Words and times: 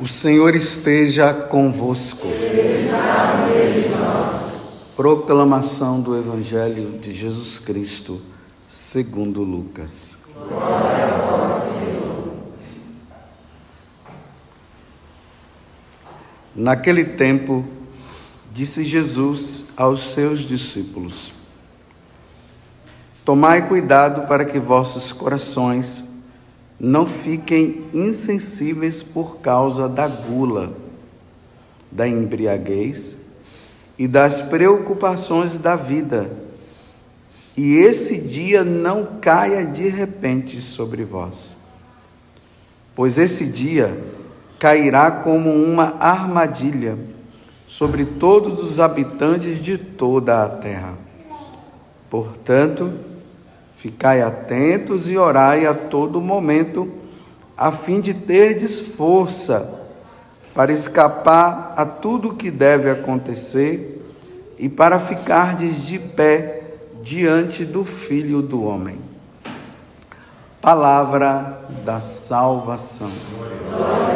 O 0.00 0.06
Senhor 0.06 0.54
esteja 0.54 1.34
convosco. 1.34 2.26
Proclamação 4.96 6.00
do 6.00 6.16
Evangelho 6.16 6.98
de 6.98 7.12
Jesus 7.12 7.58
Cristo, 7.58 8.18
segundo 8.66 9.42
Lucas. 9.42 10.16
Glória 10.48 11.60
Senhor. 11.60 12.32
Naquele 16.56 17.04
tempo, 17.04 17.62
disse 18.50 18.82
Jesus 18.84 19.64
aos 19.76 20.14
seus 20.14 20.40
discípulos: 20.40 21.30
Tomai 23.22 23.68
cuidado 23.68 24.26
para 24.26 24.46
que 24.46 24.58
vossos 24.58 25.12
corações 25.12 26.09
não 26.80 27.06
fiquem 27.06 27.84
insensíveis 27.92 29.02
por 29.02 29.36
causa 29.36 29.86
da 29.86 30.08
gula, 30.08 30.72
da 31.92 32.08
embriaguez 32.08 33.20
e 33.98 34.08
das 34.08 34.40
preocupações 34.40 35.58
da 35.58 35.76
vida, 35.76 36.30
e 37.54 37.74
esse 37.74 38.18
dia 38.18 38.64
não 38.64 39.18
caia 39.20 39.66
de 39.66 39.86
repente 39.88 40.62
sobre 40.62 41.04
vós, 41.04 41.58
pois 42.94 43.18
esse 43.18 43.44
dia 43.44 44.02
cairá 44.58 45.10
como 45.10 45.50
uma 45.50 45.96
armadilha 46.00 46.96
sobre 47.66 48.04
todos 48.06 48.62
os 48.62 48.80
habitantes 48.80 49.62
de 49.62 49.76
toda 49.76 50.42
a 50.42 50.48
terra. 50.48 50.96
Portanto, 52.08 52.90
Ficai 53.80 54.20
atentos 54.20 55.08
e 55.08 55.16
orai 55.16 55.64
a 55.64 55.72
todo 55.72 56.20
momento, 56.20 56.92
a 57.56 57.72
fim 57.72 57.98
de 57.98 58.12
terdes 58.12 58.78
força 58.78 59.86
para 60.54 60.70
escapar 60.70 61.72
a 61.78 61.86
tudo 61.86 62.28
o 62.28 62.36
que 62.36 62.50
deve 62.50 62.90
acontecer 62.90 64.04
e 64.58 64.68
para 64.68 65.00
ficardes 65.00 65.86
de 65.86 65.98
pé 65.98 66.74
diante 67.02 67.64
do 67.64 67.82
Filho 67.82 68.42
do 68.42 68.62
Homem. 68.64 68.98
Palavra 70.60 71.62
da 71.82 72.02
salvação. 72.02 73.10
Glória 73.70 74.09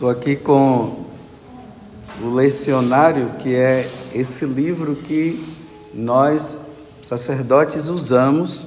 Estou 0.00 0.08
aqui 0.08 0.34
com 0.34 1.04
o 2.22 2.30
lecionário, 2.30 3.32
que 3.38 3.54
é 3.54 3.86
esse 4.14 4.46
livro 4.46 4.96
que 4.96 5.46
nós, 5.92 6.56
sacerdotes, 7.02 7.88
usamos 7.88 8.66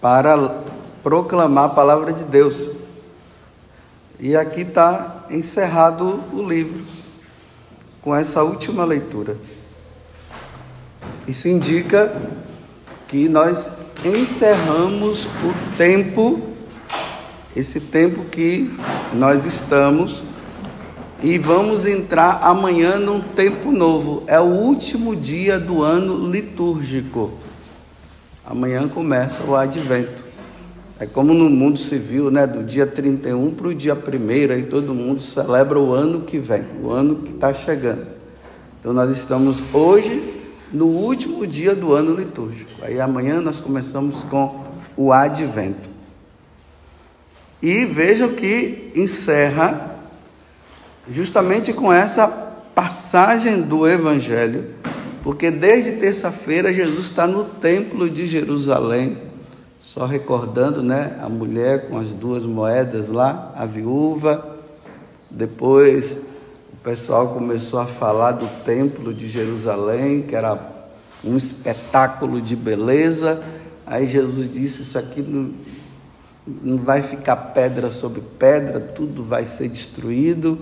para 0.00 0.60
proclamar 1.04 1.66
a 1.66 1.68
palavra 1.68 2.12
de 2.12 2.24
Deus. 2.24 2.68
E 4.18 4.34
aqui 4.34 4.62
está 4.62 5.24
encerrado 5.30 6.20
o 6.32 6.42
livro, 6.42 6.82
com 8.02 8.12
essa 8.12 8.42
última 8.42 8.84
leitura. 8.84 9.36
Isso 11.28 11.46
indica 11.46 12.12
que 13.06 13.28
nós 13.28 13.72
encerramos 14.04 15.26
o 15.26 15.76
tempo 15.78 16.53
esse 17.56 17.80
tempo 17.80 18.24
que 18.24 18.70
nós 19.12 19.44
estamos 19.44 20.22
e 21.22 21.38
vamos 21.38 21.86
entrar 21.86 22.40
amanhã 22.42 22.98
num 22.98 23.20
tempo 23.20 23.70
novo. 23.70 24.24
É 24.26 24.38
o 24.38 24.44
último 24.44 25.14
dia 25.14 25.58
do 25.58 25.82
ano 25.82 26.30
litúrgico. 26.30 27.32
Amanhã 28.44 28.88
começa 28.88 29.42
o 29.44 29.54
advento. 29.54 30.24
É 30.98 31.06
como 31.06 31.32
no 31.32 31.48
mundo 31.48 31.78
civil, 31.78 32.30
né? 32.30 32.46
Do 32.46 32.62
dia 32.62 32.86
31 32.86 33.52
para 33.54 33.68
o 33.68 33.74
dia 33.74 33.94
1 33.94 34.52
aí 34.52 34.62
todo 34.64 34.94
mundo 34.94 35.20
celebra 35.20 35.78
o 35.78 35.92
ano 35.92 36.20
que 36.20 36.38
vem, 36.38 36.64
o 36.82 36.90
ano 36.90 37.16
que 37.16 37.32
está 37.32 37.54
chegando. 37.54 38.06
Então 38.78 38.92
nós 38.92 39.10
estamos 39.16 39.62
hoje 39.72 40.22
no 40.72 40.86
último 40.86 41.46
dia 41.46 41.74
do 41.74 41.94
ano 41.94 42.14
litúrgico. 42.14 42.70
Aí 42.82 43.00
amanhã 43.00 43.40
nós 43.40 43.60
começamos 43.60 44.22
com 44.24 44.62
o 44.96 45.12
advento. 45.12 45.93
E 47.64 47.86
vejam 47.86 48.28
que 48.34 48.92
encerra 48.94 49.96
justamente 51.10 51.72
com 51.72 51.90
essa 51.90 52.28
passagem 52.28 53.62
do 53.62 53.88
Evangelho, 53.88 54.66
porque 55.22 55.50
desde 55.50 55.92
terça-feira 55.92 56.74
Jesus 56.74 57.06
está 57.06 57.26
no 57.26 57.42
templo 57.44 58.10
de 58.10 58.26
Jerusalém, 58.26 59.16
só 59.80 60.04
recordando, 60.04 60.82
né, 60.82 61.18
a 61.22 61.28
mulher 61.30 61.88
com 61.88 61.96
as 61.96 62.10
duas 62.10 62.44
moedas 62.44 63.08
lá, 63.08 63.54
a 63.56 63.64
viúva. 63.64 64.58
Depois 65.30 66.18
o 66.70 66.76
pessoal 66.84 67.28
começou 67.28 67.80
a 67.80 67.86
falar 67.86 68.32
do 68.32 68.46
templo 68.62 69.14
de 69.14 69.26
Jerusalém, 69.26 70.20
que 70.20 70.36
era 70.36 70.58
um 71.24 71.34
espetáculo 71.34 72.42
de 72.42 72.54
beleza. 72.54 73.42
Aí 73.86 74.06
Jesus 74.06 74.52
disse: 74.52 74.82
Isso 74.82 74.98
aqui 74.98 75.22
vai 76.46 77.02
ficar 77.02 77.36
pedra 77.36 77.90
sobre 77.90 78.20
pedra, 78.38 78.78
tudo 78.78 79.24
vai 79.24 79.46
ser 79.46 79.68
destruído. 79.68 80.58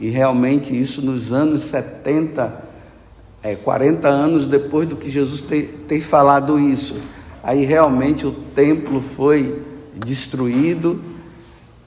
E 0.00 0.08
realmente 0.08 0.78
isso 0.78 1.00
nos 1.02 1.32
anos 1.32 1.62
70, 1.62 2.64
é, 3.42 3.54
40 3.54 4.08
anos 4.08 4.46
depois 4.46 4.88
do 4.88 4.96
que 4.96 5.10
Jesus 5.10 5.40
ter, 5.40 5.84
ter 5.86 6.00
falado 6.00 6.58
isso, 6.58 7.00
aí 7.42 7.64
realmente 7.64 8.26
o 8.26 8.32
templo 8.32 9.02
foi 9.16 9.62
destruído. 9.94 11.00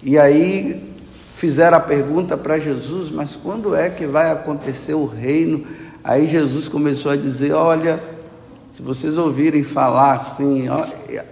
E 0.01 0.17
aí 0.17 0.93
fizeram 1.35 1.77
a 1.77 1.81
pergunta 1.81 2.37
para 2.37 2.59
Jesus, 2.59 3.11
mas 3.11 3.35
quando 3.35 3.75
é 3.75 3.89
que 3.89 4.05
vai 4.05 4.31
acontecer 4.31 4.93
o 4.93 5.05
reino? 5.05 5.65
Aí 6.03 6.27
Jesus 6.27 6.67
começou 6.67 7.11
a 7.11 7.15
dizer: 7.15 7.51
Olha, 7.51 7.99
se 8.75 8.81
vocês 8.81 9.17
ouvirem 9.17 9.61
falar 9.61 10.13
assim, 10.13 10.69
ó, 10.69 10.85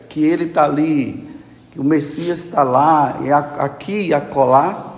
que 0.09 0.23
ele 0.23 0.45
está 0.45 0.65
ali 0.65 1.27
que 1.77 1.81
o 1.81 1.83
Messias 1.83 2.39
está 2.39 2.63
lá, 2.63 3.19
e 3.23 3.31
aqui 3.31 4.07
e 4.07 4.13
acolá, 4.13 4.95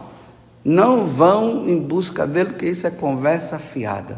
não 0.63 1.05
vão 1.05 1.67
em 1.67 1.77
busca 1.77 2.25
dele, 2.25 2.51
porque 2.51 2.67
isso 2.67 2.87
é 2.87 2.89
conversa 2.89 3.59
fiada. 3.59 4.17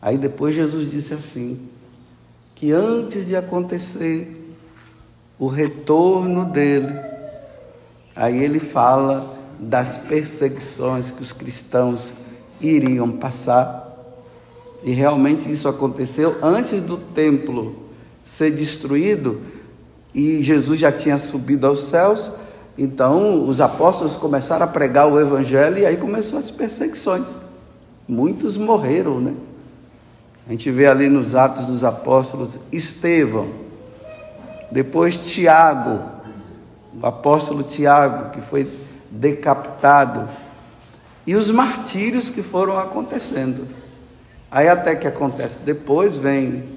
Aí 0.00 0.16
depois 0.16 0.56
Jesus 0.56 0.90
disse 0.90 1.12
assim: 1.12 1.68
que 2.54 2.72
antes 2.72 3.26
de 3.26 3.36
acontecer 3.36 4.56
o 5.38 5.48
retorno 5.48 6.46
dele, 6.46 6.98
aí 8.16 8.42
ele 8.42 8.58
fala 8.58 9.36
das 9.58 9.98
perseguições 9.98 11.10
que 11.10 11.20
os 11.20 11.30
cristãos 11.30 12.14
iriam 12.58 13.12
passar. 13.12 13.86
E 14.82 14.92
realmente 14.92 15.52
isso 15.52 15.68
aconteceu 15.68 16.38
antes 16.42 16.80
do 16.80 16.96
templo 16.96 17.82
ser 18.24 18.50
destruído 18.50 19.52
e 20.14 20.42
Jesus 20.42 20.78
já 20.78 20.92
tinha 20.92 21.18
subido 21.18 21.66
aos 21.66 21.84
céus, 21.84 22.32
então 22.76 23.44
os 23.44 23.60
apóstolos 23.60 24.14
começaram 24.16 24.64
a 24.64 24.68
pregar 24.68 25.06
o 25.08 25.18
evangelho 25.18 25.78
e 25.78 25.86
aí 25.86 25.96
começou 25.96 26.38
as 26.38 26.50
perseguições. 26.50 27.26
Muitos 28.08 28.56
morreram, 28.56 29.20
né? 29.20 29.34
A 30.46 30.50
gente 30.50 30.70
vê 30.70 30.86
ali 30.86 31.08
nos 31.08 31.34
Atos 31.34 31.66
dos 31.66 31.84
Apóstolos 31.84 32.58
Estevão, 32.72 33.48
depois 34.70 35.16
Tiago, 35.16 36.00
o 37.00 37.06
apóstolo 37.06 37.62
Tiago, 37.62 38.30
que 38.30 38.40
foi 38.40 38.68
decapitado, 39.10 40.28
e 41.26 41.36
os 41.36 41.50
martírios 41.50 42.28
que 42.28 42.42
foram 42.42 42.78
acontecendo. 42.78 43.66
Aí 44.50 44.68
até 44.68 44.96
que 44.96 45.06
acontece 45.06 45.60
depois, 45.64 46.16
vem 46.16 46.71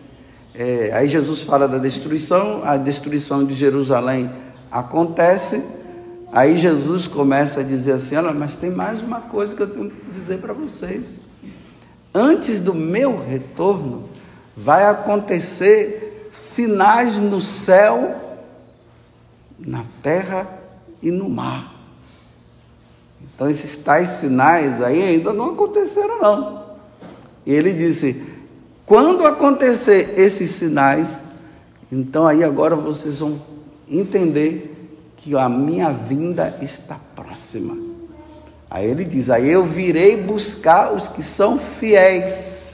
é, 0.58 0.92
aí 0.94 1.08
Jesus 1.08 1.44
fala 1.44 1.68
da 1.68 1.78
destruição, 1.78 2.62
a 2.64 2.78
destruição 2.78 3.44
de 3.44 3.54
Jerusalém 3.54 4.30
acontece. 4.72 5.62
Aí 6.32 6.58
Jesus 6.58 7.08
começa 7.08 7.60
a 7.60 7.64
dizer 7.64 7.94
assim: 7.94 8.16
Olha, 8.16 8.34
mas 8.34 8.56
tem 8.56 8.72
mais 8.72 9.02
uma 9.02 9.20
coisa 9.22 9.54
que 9.54 9.62
eu 9.62 9.68
tenho 9.68 9.90
que 9.90 10.12
dizer 10.12 10.38
para 10.38 10.54
vocês. 10.54 11.24
Antes 12.14 12.62
do 12.62 12.74
meu 12.74 13.22
retorno, 13.22 14.10
vai 14.56 14.86
acontecer 14.86 16.30
sinais 16.32 17.18
no 17.18 17.42
céu, 17.42 18.16
na 19.60 19.84
terra 20.02 20.48
e 21.02 21.12
no 21.12 21.30
mar. 21.30 21.76
Então, 23.22 23.50
esses 23.50 23.76
tais 23.76 24.08
sinais 24.10 24.82
aí 24.82 25.04
ainda 25.04 25.34
não 25.34 25.50
aconteceram, 25.50 26.22
não. 26.22 26.64
E 27.46 27.54
ele 27.54 27.74
disse: 27.74 28.35
quando 28.86 29.26
acontecer 29.26 30.14
esses 30.18 30.52
sinais, 30.52 31.22
então 31.92 32.28
aí 32.28 32.44
agora 32.44 32.76
vocês 32.76 33.20
vão 33.20 33.42
entender 33.90 34.72
que 35.18 35.36
a 35.36 35.50
minha 35.50 35.92
vinda 35.92 36.56
está 36.62 36.98
próxima. 37.16 37.76
Aí 38.70 38.88
ele 38.88 39.04
diz: 39.04 39.30
Aí 39.30 39.50
eu 39.50 39.66
virei 39.66 40.22
buscar 40.22 40.94
os 40.94 41.08
que 41.08 41.24
são 41.24 41.58
fiéis. 41.58 42.66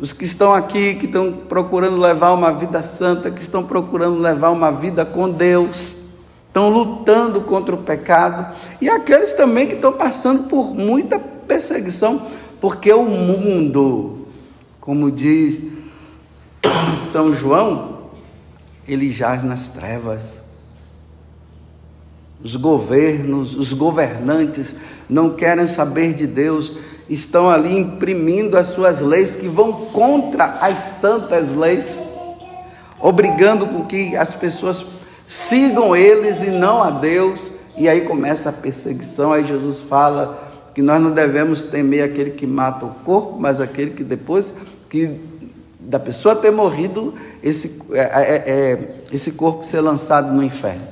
Os 0.00 0.12
que 0.12 0.24
estão 0.24 0.52
aqui, 0.52 0.94
que 0.94 1.06
estão 1.06 1.32
procurando 1.32 1.96
levar 1.96 2.32
uma 2.32 2.52
vida 2.52 2.82
santa, 2.82 3.30
que 3.30 3.40
estão 3.40 3.64
procurando 3.64 4.18
levar 4.18 4.50
uma 4.50 4.70
vida 4.70 5.04
com 5.04 5.28
Deus, 5.28 5.94
estão 6.46 6.68
lutando 6.68 7.40
contra 7.40 7.74
o 7.74 7.78
pecado, 7.78 8.54
e 8.80 8.88
aqueles 8.88 9.32
também 9.32 9.66
que 9.66 9.74
estão 9.74 9.92
passando 9.92 10.44
por 10.44 10.72
muita 10.72 11.18
perseguição, 11.18 12.28
porque 12.60 12.92
o 12.92 13.04
mundo, 13.04 14.26
como 14.80 15.10
diz 15.10 15.62
São 17.12 17.34
João, 17.34 17.98
ele 18.86 19.10
jaz 19.10 19.42
nas 19.42 19.68
trevas. 19.68 20.42
Os 22.42 22.56
governos, 22.56 23.54
os 23.54 23.72
governantes 23.72 24.74
não 25.08 25.30
querem 25.30 25.66
saber 25.66 26.14
de 26.14 26.26
Deus, 26.26 26.72
estão 27.08 27.48
ali 27.48 27.76
imprimindo 27.76 28.56
as 28.56 28.68
suas 28.68 29.00
leis 29.00 29.36
que 29.36 29.48
vão 29.48 29.72
contra 29.72 30.44
as 30.60 30.78
santas 31.00 31.54
leis, 31.54 31.96
obrigando 33.00 33.66
com 33.66 33.84
que 33.84 34.16
as 34.16 34.34
pessoas 34.34 34.84
sigam 35.26 35.96
eles 35.96 36.42
e 36.42 36.50
não 36.50 36.82
a 36.82 36.90
Deus, 36.90 37.50
e 37.76 37.88
aí 37.88 38.02
começa 38.02 38.50
a 38.50 38.52
perseguição. 38.52 39.32
Aí 39.32 39.46
Jesus 39.46 39.78
fala 39.80 40.47
que 40.78 40.82
nós 40.82 41.02
não 41.02 41.10
devemos 41.10 41.60
temer 41.60 42.04
aquele 42.04 42.30
que 42.30 42.46
mata 42.46 42.86
o 42.86 42.90
corpo, 43.04 43.36
mas 43.36 43.60
aquele 43.60 43.90
que 43.90 44.04
depois 44.04 44.54
que 44.88 45.18
da 45.80 45.98
pessoa 45.98 46.36
ter 46.36 46.52
morrido, 46.52 47.16
esse, 47.42 47.82
é, 47.90 47.98
é, 47.98 48.44
é, 48.46 49.02
esse 49.10 49.32
corpo 49.32 49.64
ser 49.64 49.80
lançado 49.80 50.32
no 50.32 50.40
inferno. 50.40 50.86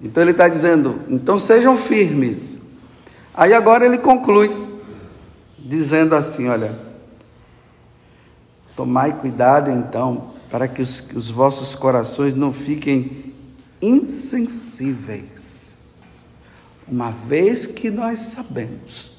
Então 0.00 0.22
ele 0.22 0.30
está 0.30 0.48
dizendo: 0.48 1.00
então 1.06 1.38
sejam 1.38 1.76
firmes. 1.76 2.62
Aí 3.34 3.52
agora 3.52 3.84
ele 3.84 3.98
conclui, 3.98 4.50
dizendo 5.58 6.14
assim: 6.14 6.48
olha, 6.48 6.74
tomai 8.74 9.20
cuidado 9.20 9.70
então, 9.70 10.30
para 10.50 10.66
que 10.66 10.80
os, 10.80 10.98
que 10.98 11.18
os 11.18 11.28
vossos 11.28 11.74
corações 11.74 12.34
não 12.34 12.54
fiquem 12.54 13.34
insensíveis, 13.82 15.63
uma 16.86 17.10
vez 17.10 17.66
que 17.66 17.90
nós 17.90 18.20
sabemos 18.20 19.12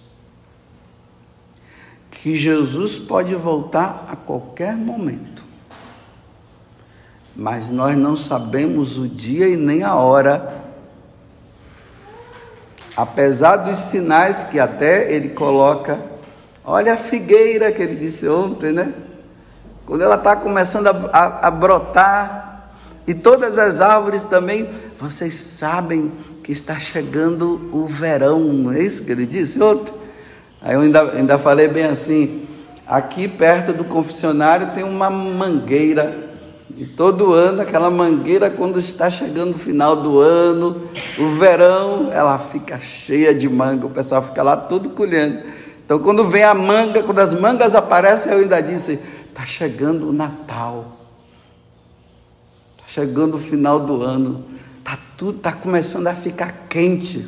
que 2.11 2.35
Jesus 2.35 2.97
pode 2.97 3.35
voltar 3.35 4.05
a 4.09 4.15
qualquer 4.15 4.75
momento, 4.75 5.43
mas 7.35 7.69
nós 7.69 7.95
não 7.95 8.15
sabemos 8.15 8.97
o 8.97 9.07
dia 9.07 9.47
e 9.47 9.57
nem 9.57 9.83
a 9.83 9.95
hora 9.95 10.65
apesar 12.95 13.57
dos 13.57 13.77
sinais 13.77 14.43
que 14.43 14.59
até 14.59 15.11
ele 15.11 15.29
coloca, 15.29 15.99
olha 16.63 16.93
a 16.93 16.97
figueira 16.97 17.71
que 17.71 17.81
ele 17.81 17.95
disse 17.95 18.27
ontem, 18.27 18.71
né? 18.71 18.93
Quando 19.85 20.01
ela 20.01 20.15
está 20.15 20.35
começando 20.35 20.87
a, 20.87 21.09
a, 21.11 21.47
a, 21.47 21.51
brotar, 21.51 22.71
e 23.05 23.13
todas 23.13 23.59
as 23.59 23.81
árvores 23.81 24.23
também, 24.23 24.71
vocês 24.97 25.35
sabem 25.35 26.11
que 26.45 26.51
está 26.51 26.77
chegando 26.77 27.71
o 27.73 27.87
verão, 27.87 28.39
não 28.39 28.71
é 28.71 28.79
isso 28.79 29.03
que 29.03 29.11
ele 29.11 29.25
disse 29.25 29.59
ontem? 29.59 29.91
Aí 30.61 30.75
eu 30.75 30.81
ainda, 30.81 31.01
ainda 31.13 31.37
falei 31.39 31.67
bem 31.67 31.85
assim: 31.85 32.45
aqui 32.85 33.27
perto 33.27 33.73
do 33.73 33.83
confessionário 33.83 34.67
tem 34.67 34.83
uma 34.83 35.09
mangueira 35.09 36.35
e 36.77 36.85
todo 36.85 37.33
ano, 37.33 37.63
aquela 37.63 37.89
mangueira, 37.89 38.47
quando 38.51 38.77
está 38.77 39.09
chegando 39.09 39.55
o 39.55 39.57
final 39.57 39.95
do 39.95 40.19
ano, 40.19 40.83
o 41.17 41.29
verão, 41.29 42.09
ela 42.11 42.37
fica 42.37 42.79
cheia 42.79 43.33
de 43.33 43.49
manga, 43.49 43.87
o 43.87 43.89
pessoal 43.89 44.21
fica 44.21 44.43
lá 44.43 44.55
todo 44.55 44.91
colhendo. 44.91 45.39
Então, 45.83 45.97
quando 45.97 46.27
vem 46.27 46.43
a 46.43 46.53
manga, 46.53 47.01
quando 47.01 47.19
as 47.19 47.33
mangas 47.33 47.73
aparecem, 47.73 48.31
eu 48.31 48.39
ainda 48.41 48.61
disse: 48.61 48.99
está 49.29 49.43
chegando 49.43 50.09
o 50.09 50.13
Natal, 50.13 50.95
está 52.75 52.87
chegando 52.87 53.37
o 53.37 53.39
final 53.39 53.79
do 53.79 54.03
ano, 54.03 54.45
está 54.85 54.99
tudo, 55.17 55.37
está 55.37 55.51
começando 55.51 56.05
a 56.05 56.13
ficar 56.13 56.67
quente. 56.69 57.27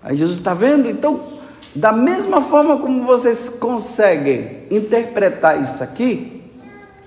Aí 0.00 0.16
Jesus 0.16 0.38
está 0.38 0.54
vendo? 0.54 0.88
Então, 0.88 1.34
da 1.74 1.90
mesma 1.90 2.40
forma 2.40 2.76
como 2.76 3.04
vocês 3.04 3.48
conseguem 3.48 4.62
interpretar 4.70 5.60
isso 5.60 5.82
aqui, 5.82 6.40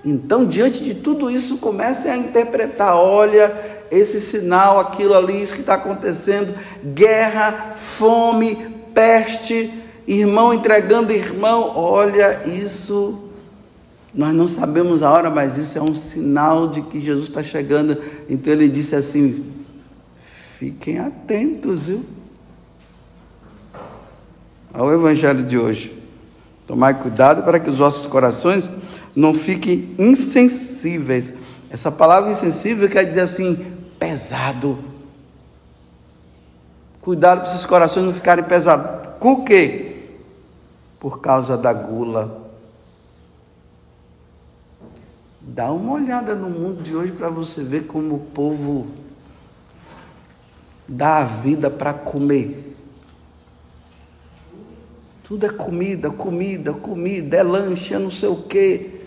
então, 0.04 0.44
diante 0.44 0.84
de 0.84 0.94
tudo 0.94 1.30
isso, 1.30 1.58
comecem 1.58 2.12
a 2.12 2.16
interpretar: 2.16 2.96
olha, 2.96 3.52
esse 3.90 4.20
sinal, 4.20 4.78
aquilo 4.78 5.14
ali, 5.14 5.42
isso 5.42 5.54
que 5.54 5.60
está 5.60 5.74
acontecendo, 5.74 6.54
guerra, 6.84 7.72
fome, 7.74 8.76
peste, 8.92 9.72
irmão 10.06 10.52
entregando 10.52 11.12
irmão, 11.12 11.72
olha, 11.74 12.42
isso. 12.46 13.27
Nós 14.18 14.34
não 14.34 14.48
sabemos 14.48 15.04
a 15.04 15.12
hora, 15.12 15.30
mas 15.30 15.56
isso 15.56 15.78
é 15.78 15.80
um 15.80 15.94
sinal 15.94 16.66
de 16.66 16.82
que 16.82 16.98
Jesus 16.98 17.28
está 17.28 17.40
chegando. 17.40 18.02
Então 18.28 18.52
ele 18.52 18.68
disse 18.68 18.96
assim: 18.96 19.48
fiquem 20.56 20.98
atentos, 20.98 21.86
viu? 21.86 22.04
Ao 24.74 24.92
evangelho 24.92 25.44
de 25.44 25.56
hoje. 25.56 25.96
Tomai 26.66 27.00
cuidado 27.00 27.44
para 27.44 27.60
que 27.60 27.70
os 27.70 27.76
vossos 27.76 28.06
corações 28.06 28.68
não 29.14 29.32
fiquem 29.32 29.94
insensíveis. 29.96 31.38
Essa 31.70 31.92
palavra 31.92 32.32
insensível 32.32 32.88
quer 32.88 33.04
dizer 33.04 33.20
assim, 33.20 33.72
pesado. 34.00 34.80
Cuidado 37.00 37.42
para 37.42 37.50
esses 37.50 37.64
corações 37.64 38.04
não 38.04 38.12
ficarem 38.12 38.42
pesados. 38.42 39.10
Com 39.20 39.44
quê? 39.44 40.08
Por 40.98 41.20
causa 41.20 41.56
da 41.56 41.72
gula. 41.72 42.47
Dá 45.48 45.72
uma 45.72 45.94
olhada 45.94 46.34
no 46.34 46.50
mundo 46.50 46.82
de 46.82 46.94
hoje 46.94 47.12
para 47.12 47.28
você 47.28 47.62
ver 47.62 47.86
como 47.86 48.16
o 48.16 48.20
povo 48.20 48.88
dá 50.86 51.18
a 51.18 51.24
vida 51.24 51.70
para 51.70 51.92
comer. 51.94 52.76
Tudo 55.24 55.46
é 55.46 55.50
comida, 55.50 56.10
comida, 56.10 56.72
comida, 56.72 57.36
é 57.36 57.42
lanche, 57.42 57.94
é 57.94 57.98
não 57.98 58.10
sei 58.10 58.28
o 58.28 58.42
quê 58.42 58.98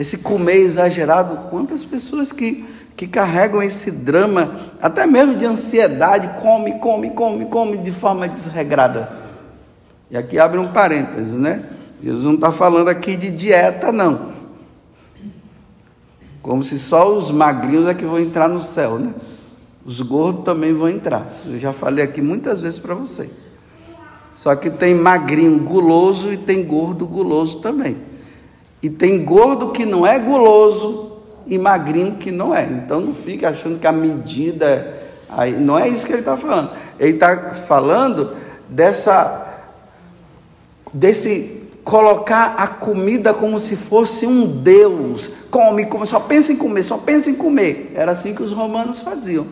esse 0.00 0.16
comer 0.16 0.56
exagerado. 0.56 1.50
Quantas 1.50 1.84
pessoas 1.84 2.32
que, 2.32 2.66
que 2.96 3.06
carregam 3.06 3.62
esse 3.62 3.90
drama, 3.90 4.72
até 4.80 5.06
mesmo 5.06 5.36
de 5.36 5.44
ansiedade, 5.44 6.40
come, 6.40 6.78
come, 6.78 7.10
come, 7.10 7.44
come 7.44 7.76
de 7.76 7.92
forma 7.92 8.26
desregrada. 8.26 9.10
E 10.10 10.16
aqui 10.16 10.38
abre 10.38 10.58
um 10.58 10.72
parênteses, 10.72 11.34
né? 11.34 11.62
Jesus 12.02 12.24
não 12.24 12.34
está 12.34 12.50
falando 12.50 12.88
aqui 12.88 13.16
de 13.16 13.30
dieta, 13.30 13.92
não. 13.92 14.30
Como 16.42 16.62
se 16.62 16.78
só 16.78 17.12
os 17.12 17.30
magrinhos 17.30 17.86
é 17.86 17.94
que 17.94 18.04
vão 18.04 18.18
entrar 18.18 18.48
no 18.48 18.60
céu, 18.60 18.98
né? 18.98 19.12
Os 19.84 20.00
gordos 20.00 20.44
também 20.44 20.72
vão 20.72 20.88
entrar. 20.88 21.26
Eu 21.46 21.58
já 21.58 21.72
falei 21.72 22.04
aqui 22.04 22.22
muitas 22.22 22.62
vezes 22.62 22.78
para 22.78 22.94
vocês. 22.94 23.54
Só 24.34 24.54
que 24.54 24.70
tem 24.70 24.94
magrinho 24.94 25.58
guloso 25.58 26.32
e 26.32 26.36
tem 26.36 26.64
gordo 26.64 27.06
guloso 27.06 27.60
também. 27.60 27.96
E 28.82 28.88
tem 28.88 29.22
gordo 29.22 29.68
que 29.68 29.84
não 29.84 30.06
é 30.06 30.18
guloso 30.18 31.12
e 31.46 31.58
magrinho 31.58 32.16
que 32.16 32.30
não 32.30 32.54
é. 32.54 32.64
Então 32.64 33.00
não 33.00 33.14
fique 33.14 33.44
achando 33.44 33.78
que 33.78 33.86
a 33.86 33.92
medida. 33.92 34.98
Aí, 35.28 35.52
não 35.52 35.78
é 35.78 35.88
isso 35.88 36.06
que 36.06 36.12
ele 36.12 36.20
está 36.20 36.36
falando. 36.36 36.70
Ele 36.98 37.12
está 37.12 37.54
falando 37.54 38.36
dessa. 38.68 39.46
desse 40.94 41.59
colocar 41.84 42.54
a 42.56 42.66
comida 42.66 43.32
como 43.32 43.58
se 43.58 43.76
fosse 43.76 44.26
um 44.26 44.46
Deus. 44.46 45.28
Come, 45.50 45.86
come, 45.86 46.06
só 46.06 46.20
pensa 46.20 46.52
em 46.52 46.56
comer, 46.56 46.82
só 46.82 46.98
pensa 46.98 47.30
em 47.30 47.34
comer. 47.34 47.92
Era 47.94 48.12
assim 48.12 48.34
que 48.34 48.42
os 48.42 48.52
romanos 48.52 49.00
faziam. 49.00 49.46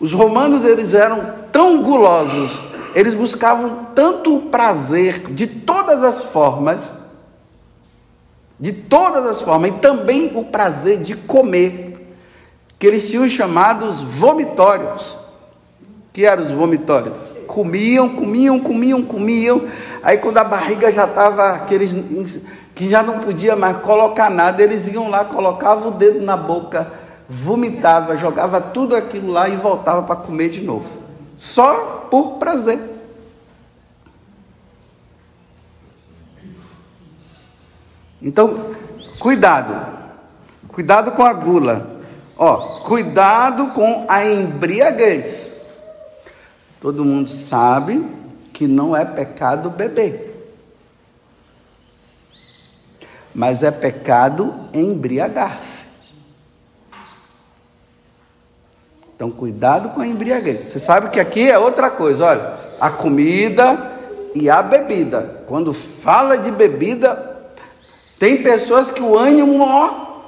Os 0.00 0.12
romanos 0.12 0.64
eles 0.64 0.92
eram 0.92 1.34
tão 1.52 1.82
gulosos, 1.82 2.58
eles 2.94 3.14
buscavam 3.14 3.86
tanto 3.94 4.38
prazer 4.50 5.32
de 5.32 5.46
todas 5.46 6.02
as 6.02 6.24
formas 6.24 6.82
de 8.58 8.72
todas 8.72 9.26
as 9.26 9.42
formas, 9.42 9.70
e 9.70 9.74
também 9.74 10.32
o 10.34 10.44
prazer 10.44 11.02
de 11.02 11.14
comer, 11.14 12.14
que 12.78 12.86
eles 12.86 13.08
tinham 13.08 13.28
chamados 13.28 14.00
vomitórios. 14.00 15.18
Que 16.12 16.24
eram 16.24 16.44
os 16.44 16.52
vomitórios? 16.52 17.18
Comiam, 17.46 18.08
comiam, 18.08 18.58
comiam, 18.60 19.02
comiam, 19.02 19.68
aí 20.02 20.18
quando 20.18 20.38
a 20.38 20.44
barriga 20.44 20.90
já 20.90 21.04
estava, 21.04 21.50
aqueles 21.50 21.94
que 22.74 22.88
já 22.88 23.02
não 23.02 23.20
podia 23.20 23.54
mais 23.54 23.78
colocar 23.78 24.30
nada, 24.30 24.62
eles 24.62 24.88
iam 24.88 25.08
lá, 25.08 25.24
colocavam 25.24 25.88
o 25.88 25.90
dedo 25.92 26.20
na 26.20 26.36
boca, 26.36 26.90
vomitava, 27.28 28.16
jogava 28.16 28.60
tudo 28.60 28.96
aquilo 28.96 29.30
lá 29.30 29.48
e 29.48 29.56
voltava 29.56 30.02
para 30.02 30.16
comer 30.16 30.48
de 30.48 30.60
novo. 30.62 30.86
Só 31.36 32.06
por 32.10 32.38
prazer. 32.38 32.80
Então, 38.20 38.70
cuidado. 39.18 39.86
Cuidado 40.68 41.12
com 41.12 41.22
a 41.22 41.32
gula. 41.32 42.00
Ó, 42.36 42.80
cuidado 42.80 43.68
com 43.72 44.06
a 44.08 44.24
embriaguez. 44.24 45.53
Todo 46.84 47.02
mundo 47.02 47.30
sabe 47.30 48.06
que 48.52 48.66
não 48.66 48.94
é 48.94 49.06
pecado 49.06 49.70
beber. 49.70 50.52
Mas 53.34 53.62
é 53.62 53.70
pecado 53.70 54.52
embriagar-se. 54.70 55.86
Então, 59.16 59.30
cuidado 59.30 59.94
com 59.94 60.02
a 60.02 60.06
embriaguez. 60.06 60.68
Você 60.68 60.78
sabe 60.78 61.08
que 61.08 61.18
aqui 61.18 61.48
é 61.48 61.58
outra 61.58 61.88
coisa, 61.88 62.26
olha, 62.26 62.54
a 62.78 62.90
comida 62.90 63.98
e 64.34 64.50
a 64.50 64.62
bebida. 64.62 65.42
Quando 65.46 65.72
fala 65.72 66.36
de 66.36 66.50
bebida, 66.50 67.46
tem 68.18 68.42
pessoas 68.42 68.90
que 68.90 69.00
o 69.00 69.18
ânimo, 69.18 69.62
ó, 69.62 70.20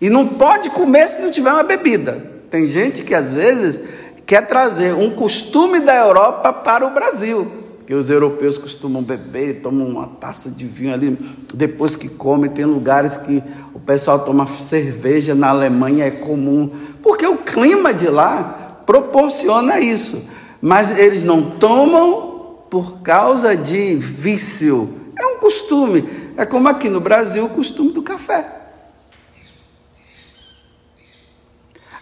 e 0.00 0.08
não 0.08 0.24
pode 0.24 0.70
comer 0.70 1.08
se 1.08 1.20
não 1.20 1.32
tiver 1.32 1.52
uma 1.52 1.64
bebida. 1.64 2.30
Tem 2.48 2.68
gente 2.68 3.02
que 3.02 3.14
às 3.14 3.32
vezes 3.32 3.99
quer 4.30 4.46
trazer 4.46 4.94
um 4.94 5.10
costume 5.10 5.80
da 5.80 5.96
Europa 5.96 6.52
para 6.52 6.86
o 6.86 6.90
Brasil. 6.90 7.50
Que 7.84 7.92
os 7.92 8.08
europeus 8.08 8.56
costumam 8.56 9.02
beber, 9.02 9.60
tomam 9.60 9.88
uma 9.88 10.06
taça 10.06 10.48
de 10.48 10.64
vinho 10.66 10.94
ali 10.94 11.18
depois 11.52 11.96
que 11.96 12.08
come. 12.08 12.48
Tem 12.48 12.64
lugares 12.64 13.16
que 13.16 13.42
o 13.74 13.80
pessoal 13.80 14.20
toma 14.20 14.46
cerveja, 14.46 15.34
na 15.34 15.48
Alemanha 15.48 16.04
é 16.04 16.12
comum, 16.12 16.70
porque 17.02 17.26
o 17.26 17.38
clima 17.38 17.92
de 17.92 18.06
lá 18.06 18.82
proporciona 18.86 19.80
isso. 19.80 20.22
Mas 20.62 20.96
eles 20.96 21.24
não 21.24 21.50
tomam 21.50 22.60
por 22.70 23.00
causa 23.00 23.56
de 23.56 23.96
vício. 23.96 24.94
É 25.18 25.26
um 25.26 25.38
costume. 25.38 26.08
É 26.36 26.46
como 26.46 26.68
aqui 26.68 26.88
no 26.88 27.00
Brasil 27.00 27.46
o 27.46 27.48
costume 27.48 27.90
do 27.90 28.00
café. 28.00 28.59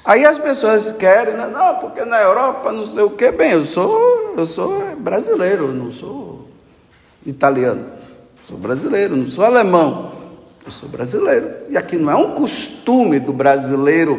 Aí 0.08 0.24
as 0.24 0.38
pessoas 0.38 0.90
querem, 0.92 1.34
né? 1.34 1.46
não, 1.52 1.80
porque 1.80 2.02
na 2.02 2.18
Europa 2.18 2.72
não 2.72 2.86
sei 2.86 3.02
o 3.02 3.10
que. 3.10 3.30
Bem, 3.30 3.52
eu 3.52 3.64
sou, 3.66 4.32
eu 4.38 4.46
sou 4.46 4.96
brasileiro, 4.96 5.68
não 5.74 5.92
sou 5.92 6.48
italiano. 7.26 7.84
Sou 8.48 8.56
brasileiro, 8.56 9.14
não 9.14 9.26
sou 9.26 9.44
alemão. 9.44 10.12
Eu 10.64 10.72
sou 10.72 10.88
brasileiro. 10.88 11.50
E 11.68 11.76
aqui 11.76 11.96
não 11.98 12.10
é 12.10 12.16
um 12.16 12.30
costume 12.30 13.20
do 13.20 13.34
brasileiro 13.34 14.18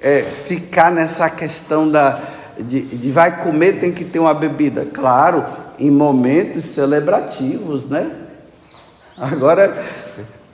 é, 0.00 0.22
ficar 0.22 0.92
nessa 0.92 1.28
questão 1.28 1.90
da, 1.90 2.20
de, 2.56 2.82
de 2.82 3.10
vai 3.10 3.42
comer, 3.42 3.80
tem 3.80 3.90
que 3.90 4.04
ter 4.04 4.20
uma 4.20 4.32
bebida. 4.32 4.86
Claro, 4.94 5.44
em 5.76 5.90
momentos 5.90 6.66
celebrativos, 6.66 7.88
né? 7.88 8.12
Agora, 9.18 9.84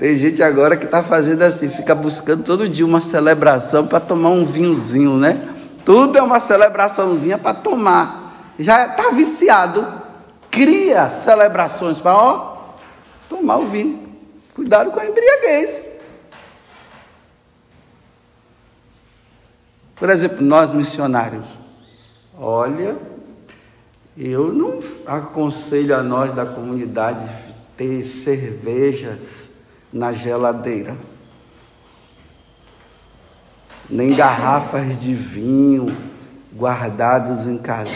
tem 0.02 0.16
gente 0.16 0.42
agora 0.42 0.76
que 0.76 0.85
está 0.85 1.00
fazendo 1.00 1.42
assim, 1.42 1.71
fica 1.71 1.94
buscando 1.94 2.42
todo 2.42 2.68
dia 2.68 2.85
uma 2.85 3.00
celebração 3.00 3.87
para 3.87 4.00
tomar 4.00 4.30
um 4.30 4.44
vinhozinho, 4.44 5.16
né? 5.16 5.49
Tudo 5.85 6.18
é 6.18 6.23
uma 6.23 6.40
celebraçãozinha 6.40 7.38
para 7.38 7.54
tomar. 7.54 8.52
Já 8.59 8.85
está 8.87 9.11
viciado. 9.11 9.87
Cria 10.50 11.09
celebrações 11.09 12.00
para, 12.00 12.16
ó, 12.16 12.56
tomar 13.28 13.59
o 13.59 13.66
vinho. 13.66 14.02
Cuidado 14.56 14.90
com 14.90 14.99
a 14.99 15.06
embriaguez. 15.06 15.88
Por 19.94 20.11
exemplo, 20.11 20.44
nós 20.44 20.73
missionários. 20.73 21.47
Olha, 22.37 22.97
eu 24.18 24.52
não 24.52 24.80
aconselho 25.06 25.94
a 25.94 26.02
nós 26.02 26.32
da 26.32 26.44
comunidade 26.44 27.30
ter 27.76 28.02
cervejas 28.02 29.51
na 29.92 30.12
geladeira, 30.12 30.96
nem 33.90 34.14
garrafas 34.14 34.99
de 35.00 35.14
vinho 35.14 35.94
guardados 36.56 37.46
em 37.46 37.58
casa. 37.58 37.90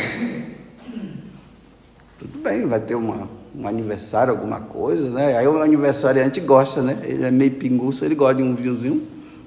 Tudo 2.18 2.38
bem, 2.38 2.66
vai 2.66 2.80
ter 2.80 2.94
uma, 2.94 3.28
um 3.54 3.66
aniversário, 3.66 4.32
alguma 4.32 4.60
coisa, 4.60 5.08
né? 5.08 5.36
Aí 5.38 5.46
o 5.46 5.62
aniversariante 5.62 6.40
gosta, 6.40 6.82
né? 6.82 6.98
Ele 7.02 7.24
é 7.24 7.30
meio 7.30 7.52
pinguço, 7.52 8.04
ele 8.04 8.14
gosta 8.14 8.34
de 8.34 8.42
um 8.42 8.54
vinhozinho. 8.54 9.06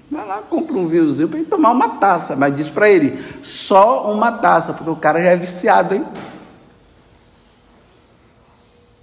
Vai 0.10 0.26
lá, 0.26 0.38
compra 0.38 0.76
um 0.76 0.88
vinhozinho 0.88 1.28
para 1.28 1.40
ele 1.40 1.48
tomar 1.48 1.72
uma 1.72 1.98
taça, 1.98 2.36
mas 2.36 2.56
diz 2.56 2.68
para 2.68 2.90
ele, 2.90 3.24
só 3.44 4.12
uma 4.12 4.32
taça, 4.32 4.74
porque 4.74 4.90
o 4.90 4.96
cara 4.96 5.22
já 5.22 5.30
é 5.30 5.36
viciado, 5.36 5.94
hein? 5.94 6.06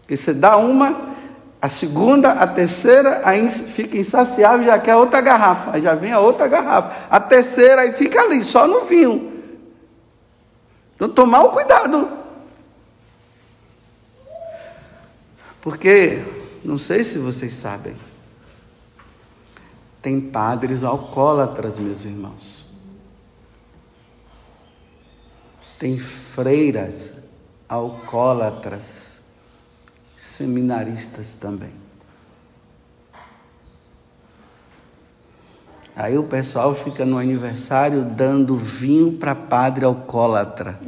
Porque 0.01 0.17
você 0.17 0.35
dá 0.35 0.57
uma, 0.57 1.16
a 1.61 1.69
segunda, 1.69 2.33
a 2.33 2.47
terceira, 2.47 3.23
aí 3.25 3.51
fica 3.51 3.97
insaciável, 3.97 4.67
já 4.67 4.79
quer 4.79 4.95
outra 4.97 5.21
garrafa. 5.21 5.73
Aí 5.73 5.83
já 5.83 5.95
vem 5.95 6.13
a 6.13 6.21
outra 6.21 6.47
garrafa. 6.47 7.07
A 7.11 7.19
terceira, 7.19 7.83
aí 7.83 7.93
fica 7.93 8.21
ali, 8.21 8.45
só 8.45 8.67
no 8.67 8.85
vinho. 8.85 9.43
Então, 10.95 11.09
tomar 11.09 11.43
o 11.45 11.51
cuidado. 11.51 12.09
Porque, 15.61 16.23
não 16.65 16.79
sei 16.79 17.03
se 17.03 17.19
vocês 17.19 17.53
sabem, 17.55 17.97
tem 20.01 20.21
padres 20.21 20.85
alcoólatras, 20.85 21.79
meus 21.79 22.05
irmãos. 22.05 22.65
Tem 25.79 25.99
freiras 25.99 27.15
alcoólatras 27.69 29.06
seminaristas 30.17 31.35
também. 31.35 31.73
Aí 35.95 36.19
o 36.19 36.25
pessoal 36.25 36.75
fica 36.75 37.07
no 37.07 37.17
aniversário 37.17 38.05
dando 38.05 38.55
vinho 38.57 39.13
para 39.13 39.35
padre 39.35 39.85
alcoólatra. 39.85 40.79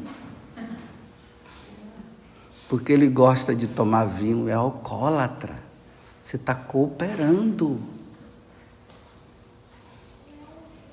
Porque 2.69 2.93
ele 2.93 3.09
gosta 3.09 3.55
de 3.55 3.67
tomar 3.67 4.05
vinho, 4.05 4.49
é 4.49 4.53
alcoólatra. 4.53 5.55
Você 6.21 6.37
está 6.37 6.55
cooperando. 6.55 7.81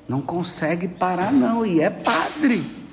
Não 0.08 0.22
consegue 0.22 0.88
parar, 0.88 1.34
não, 1.34 1.65
e 1.65 1.82
é 1.82 1.89
padre. 1.89 2.85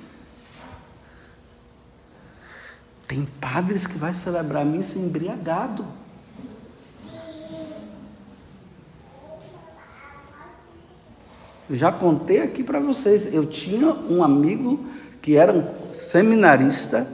Tem 3.12 3.28
padres 3.38 3.86
que 3.86 3.98
vai 3.98 4.14
celebrar 4.14 4.62
a 4.62 4.64
missa 4.64 4.98
embriagado. 4.98 5.84
Eu 11.68 11.76
já 11.76 11.92
contei 11.92 12.40
aqui 12.40 12.62
para 12.62 12.80
vocês. 12.80 13.34
Eu 13.34 13.44
tinha 13.44 13.92
um 13.92 14.24
amigo 14.24 14.86
que 15.20 15.36
era 15.36 15.52
um 15.52 15.92
seminarista, 15.92 17.06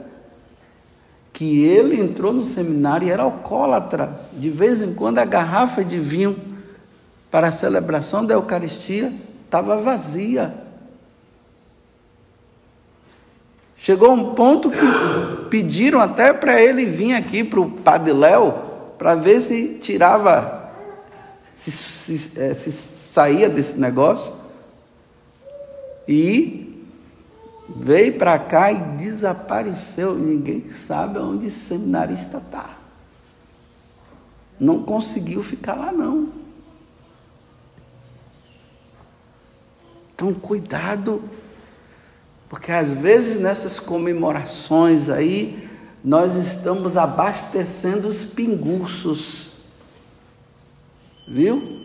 que 1.33 1.65
ele 1.65 1.99
entrou 1.99 2.31
no 2.31 2.45
seminário 2.45 3.05
e 3.05 3.11
era 3.11 3.23
alcoólatra. 3.23 4.25
De 4.31 4.49
vez 4.49 4.81
em 4.81 4.93
quando 4.93 5.19
a 5.19 5.25
garrafa 5.25 5.83
de 5.83 5.99
vinho 5.99 6.39
para 7.29 7.49
a 7.49 7.51
celebração 7.51 8.25
da 8.25 8.35
Eucaristia 8.35 9.13
estava 9.43 9.75
vazia. 9.75 10.68
Chegou 13.81 14.11
um 14.11 14.35
ponto 14.35 14.69
que 14.69 14.77
pediram 15.49 16.01
até 16.01 16.33
para 16.33 16.61
ele 16.61 16.85
vir 16.85 17.13
aqui 17.13 17.43
para 17.43 17.61
o 17.61 17.71
Padre 17.71 18.11
Léo 18.11 18.53
para 18.97 19.15
ver 19.15 19.39
se 19.39 19.75
tirava, 19.75 20.69
se, 21.55 21.71
se, 21.71 22.39
é, 22.39 22.53
se 22.53 22.71
saía 22.73 23.49
desse 23.49 23.79
negócio. 23.79 24.33
E 26.05 26.85
veio 27.69 28.17
para 28.17 28.37
cá 28.37 28.69
e 28.69 28.79
desapareceu. 28.97 30.13
Ninguém 30.13 30.67
sabe 30.69 31.17
onde 31.17 31.47
esse 31.47 31.59
seminarista 31.59 32.39
está. 32.39 32.77
Não 34.59 34.83
conseguiu 34.83 35.41
ficar 35.41 35.75
lá, 35.75 35.91
não. 35.93 36.33
Então, 40.13 40.33
cuidado 40.33 41.23
porque 42.49 42.71
às 42.71 42.91
vezes 42.91 43.39
nessas 43.39 43.79
comemorações 43.79 45.07
aí, 45.07 45.69
nós 46.03 46.35
estamos 46.35 46.97
abastecendo 46.97 48.07
os 48.07 48.23
pinguços. 48.23 49.51
Viu? 51.27 51.79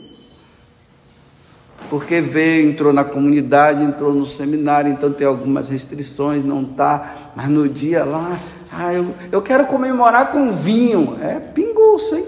Porque 1.90 2.23
veio, 2.23 2.71
entrou 2.71 2.92
na 2.94 3.04
comunidade, 3.04 3.83
entrou 3.83 4.14
no 4.14 4.25
seminário, 4.25 4.90
então 4.90 5.12
tem 5.12 5.26
algumas 5.26 5.68
restrições, 5.68 6.42
não 6.42 6.62
está, 6.62 7.33
mas 7.37 7.49
no 7.49 7.68
dia 7.68 8.04
lá, 8.04 8.40
ah, 8.73 8.92
eu, 8.92 9.14
eu 9.30 9.42
quero 9.42 9.66
comemorar 9.66 10.30
com 10.30 10.50
vinho. 10.50 11.18
É 11.21 11.38
pinguço, 11.38 12.16
hein? 12.16 12.26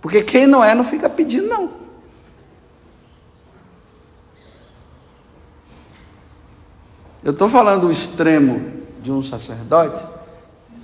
Porque 0.00 0.22
quem 0.22 0.46
não 0.46 0.64
é 0.64 0.74
não 0.74 0.84
fica 0.84 1.10
pedindo, 1.10 1.48
não. 1.48 1.68
Eu 7.22 7.32
estou 7.32 7.48
falando 7.48 7.86
o 7.88 7.92
extremo 7.92 8.72
de 9.02 9.12
um 9.12 9.22
sacerdote 9.22 10.02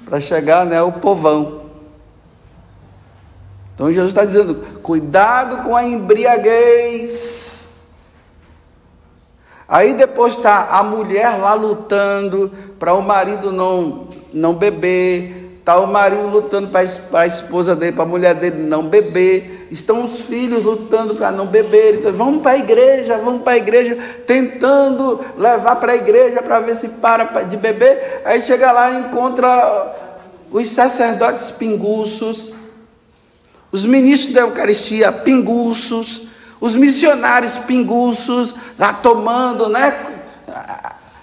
para 0.04 0.20
chegar 0.20 0.66
né, 0.66 0.78
ao 0.78 0.92
povão. 0.92 1.62
Então 3.74 3.92
Jesus 3.92 4.10
está 4.10 4.24
dizendo: 4.24 4.54
cuidado 4.82 5.64
com 5.64 5.74
a 5.74 5.84
embriaguez. 5.84 7.46
Aí 9.68 9.94
depois 9.94 10.36
está 10.36 10.78
a 10.78 10.82
mulher 10.82 11.38
lá 11.38 11.54
lutando 11.54 12.52
para 12.78 12.94
o 12.94 13.02
marido 13.02 13.50
não, 13.50 14.08
não 14.32 14.54
beber, 14.54 15.35
está 15.66 15.80
o 15.80 15.86
marido 15.88 16.28
lutando 16.28 16.68
para 16.68 17.22
a 17.22 17.26
esposa 17.26 17.74
dele, 17.74 17.90
para 17.90 18.04
a 18.04 18.06
mulher 18.06 18.36
dele 18.36 18.62
não 18.62 18.86
beber, 18.86 19.66
estão 19.68 20.04
os 20.04 20.20
filhos 20.20 20.62
lutando 20.62 21.16
para 21.16 21.32
não 21.32 21.44
beber, 21.44 21.96
então 21.96 22.12
vamos 22.12 22.40
para 22.40 22.52
a 22.52 22.56
igreja, 22.56 23.18
vamos 23.18 23.42
para 23.42 23.54
a 23.54 23.56
igreja, 23.56 23.98
tentando 24.28 25.24
levar 25.36 25.74
para 25.74 25.90
a 25.90 25.96
igreja 25.96 26.40
para 26.40 26.60
ver 26.60 26.76
se 26.76 26.90
para 26.90 27.42
de 27.42 27.56
beber, 27.56 28.22
aí 28.24 28.44
chega 28.44 28.70
lá 28.70 28.92
e 28.92 29.00
encontra 29.08 29.92
os 30.52 30.70
sacerdotes 30.70 31.50
pinguços, 31.50 32.52
os 33.72 33.84
ministros 33.84 34.34
da 34.34 34.42
Eucaristia 34.42 35.10
pinguços, 35.10 36.28
os 36.60 36.76
missionários 36.76 37.58
pinguços, 37.58 38.54
lá 38.78 38.92
tomando, 38.92 39.68
né? 39.68 39.98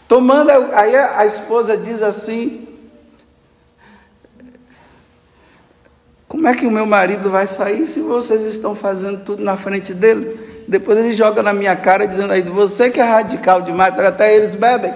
Tomando, 0.06 0.52
aí 0.52 0.94
a 0.98 1.26
esposa 1.26 1.78
diz 1.78 2.04
assim: 2.04 2.73
Como 6.34 6.48
é 6.48 6.56
que 6.56 6.66
o 6.66 6.72
meu 6.72 6.88
marido 6.88 7.30
vai 7.30 7.46
sair 7.46 7.86
se 7.86 8.00
vocês 8.00 8.42
estão 8.42 8.74
fazendo 8.74 9.24
tudo 9.24 9.44
na 9.44 9.56
frente 9.56 9.94
dele? 9.94 10.66
Depois 10.68 10.98
ele 10.98 11.13
joga 11.13 11.44
na 11.44 11.54
minha 11.54 11.75
cara 11.75 12.08
dizendo 12.08 12.34
aí, 12.34 12.42
você 12.42 12.90
que 12.90 13.00
é 13.00 13.04
radical 13.04 13.62
demais, 13.62 13.94
até 14.00 14.36
eles 14.36 14.56
bebem. 14.56 14.92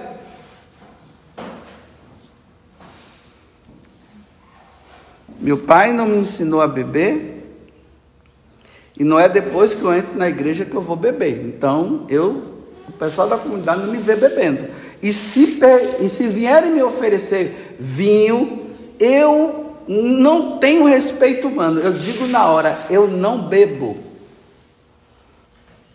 Meu 5.38 5.58
pai 5.58 5.92
não 5.92 6.06
me 6.06 6.16
ensinou 6.16 6.60
a 6.60 6.66
beber, 6.66 7.40
e 8.98 9.04
não 9.04 9.20
é 9.20 9.28
depois 9.28 9.74
que 9.74 9.82
eu 9.82 9.94
entro 9.94 10.18
na 10.18 10.28
igreja 10.28 10.64
que 10.64 10.74
eu 10.74 10.82
vou 10.82 10.96
beber. 10.96 11.46
Então, 11.46 12.04
eu, 12.08 12.64
o 12.88 12.92
pessoal 12.98 13.28
da 13.28 13.38
comunidade 13.38 13.82
não 13.82 13.92
me 13.92 13.98
vê 13.98 14.16
bebendo. 14.16 14.66
E 15.00 15.12
se, 15.12 15.60
e 16.00 16.08
se 16.08 16.26
vierem 16.26 16.72
me 16.72 16.82
oferecer 16.82 17.76
vinho, 17.78 18.66
eu 18.98 19.67
não 19.88 20.58
tenho 20.58 20.84
respeito 20.84 21.48
humano. 21.48 21.80
Eu 21.80 21.92
digo 21.94 22.26
na 22.26 22.44
hora, 22.46 22.78
eu 22.90 23.08
não 23.08 23.48
bebo. 23.48 23.96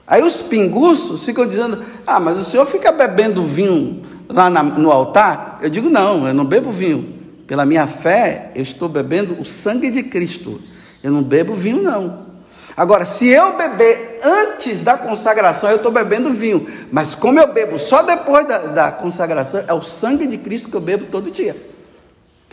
Aí 0.06 0.22
os 0.22 0.42
pinguços 0.42 1.24
ficam 1.24 1.46
dizendo: 1.46 1.84
Ah, 2.06 2.20
mas 2.20 2.38
o 2.38 2.44
senhor 2.44 2.66
fica 2.66 2.92
bebendo 2.92 3.44
vinho 3.44 4.04
lá 4.28 4.50
na, 4.50 4.64
no 4.64 4.92
altar? 4.92 5.60
Eu 5.62 5.70
digo: 5.70 5.90
Não, 5.90 6.28
eu 6.28 6.34
não 6.34 6.46
bebo 6.46 6.72
vinho. 6.72 7.22
Pela 7.48 7.66
minha 7.66 7.88
fé, 7.88 8.52
eu 8.56 8.64
estou 8.64 8.90
bebendo 8.90 9.40
o 9.40 9.46
sangue 9.46 9.92
de 9.92 10.04
Cristo. 10.04 10.62
Eu 11.04 11.12
não 11.12 11.22
bebo 11.22 11.54
vinho, 11.54 11.82
não. 11.82 12.34
Agora, 12.76 13.06
se 13.06 13.28
eu 13.28 13.56
beber 13.56 14.20
antes 14.24 14.82
da 14.82 14.98
consagração, 14.98 15.70
eu 15.70 15.76
estou 15.76 15.92
bebendo 15.92 16.34
vinho. 16.34 16.68
Mas 16.92 17.14
como 17.14 17.40
eu 17.40 17.54
bebo 17.54 17.78
só 17.78 18.02
depois 18.02 18.48
da, 18.48 18.58
da, 18.60 18.92
consagração, 18.92 19.64
é 19.68 19.74
o 19.74 19.82
sangue 19.82 20.26
de 20.26 20.38
Cristo 20.38 20.70
que 20.70 20.76
eu 20.76 20.82
bebo 20.82 21.06
todo 21.06 21.30
dia. 21.30 21.56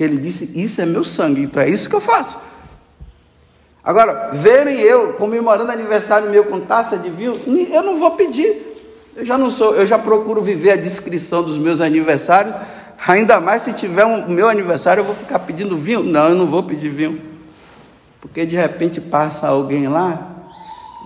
Que 0.00 0.04
ele 0.04 0.16
disse: 0.16 0.50
Isso 0.59 0.80
é 0.80 0.87
meu 0.87 1.04
sangue, 1.04 1.42
então 1.42 1.62
é 1.62 1.69
isso 1.69 1.87
que 1.87 1.95
eu 1.95 2.00
faço. 2.00 2.40
Agora, 3.85 4.30
verem 4.33 4.80
eu 4.80 5.12
comemorando 5.12 5.71
aniversário 5.71 6.30
meu 6.30 6.47
com 6.47 6.59
taça 6.59 6.97
de 6.97 7.11
vinho, 7.11 7.38
eu 7.71 7.83
não 7.83 7.99
vou 7.99 8.12
pedir. 8.12 8.80
Eu 9.14 9.26
já 9.26 9.37
não 9.37 9.50
sou, 9.50 9.75
eu 9.75 9.87
já 9.87 9.99
procuro 9.99 10.40
viver 10.40 10.71
a 10.71 10.76
descrição 10.76 11.42
dos 11.42 11.59
meus 11.59 11.83
aniversários. 11.83 12.54
Ainda 13.07 13.42
mais 13.42 13.64
se 13.64 13.75
tiver 13.75 14.07
um 14.07 14.26
meu 14.26 14.49
aniversário, 14.49 15.02
eu 15.02 15.04
vou 15.04 15.14
ficar 15.14 15.38
pedindo 15.40 15.76
vinho? 15.76 16.02
Não, 16.02 16.30
eu 16.30 16.35
não 16.35 16.47
vou 16.47 16.62
pedir 16.62 16.88
vinho. 16.88 17.21
Porque 18.23 18.47
de 18.47 18.57
repente 18.57 19.02
passa 19.02 19.49
alguém 19.49 19.87
lá 19.87 20.47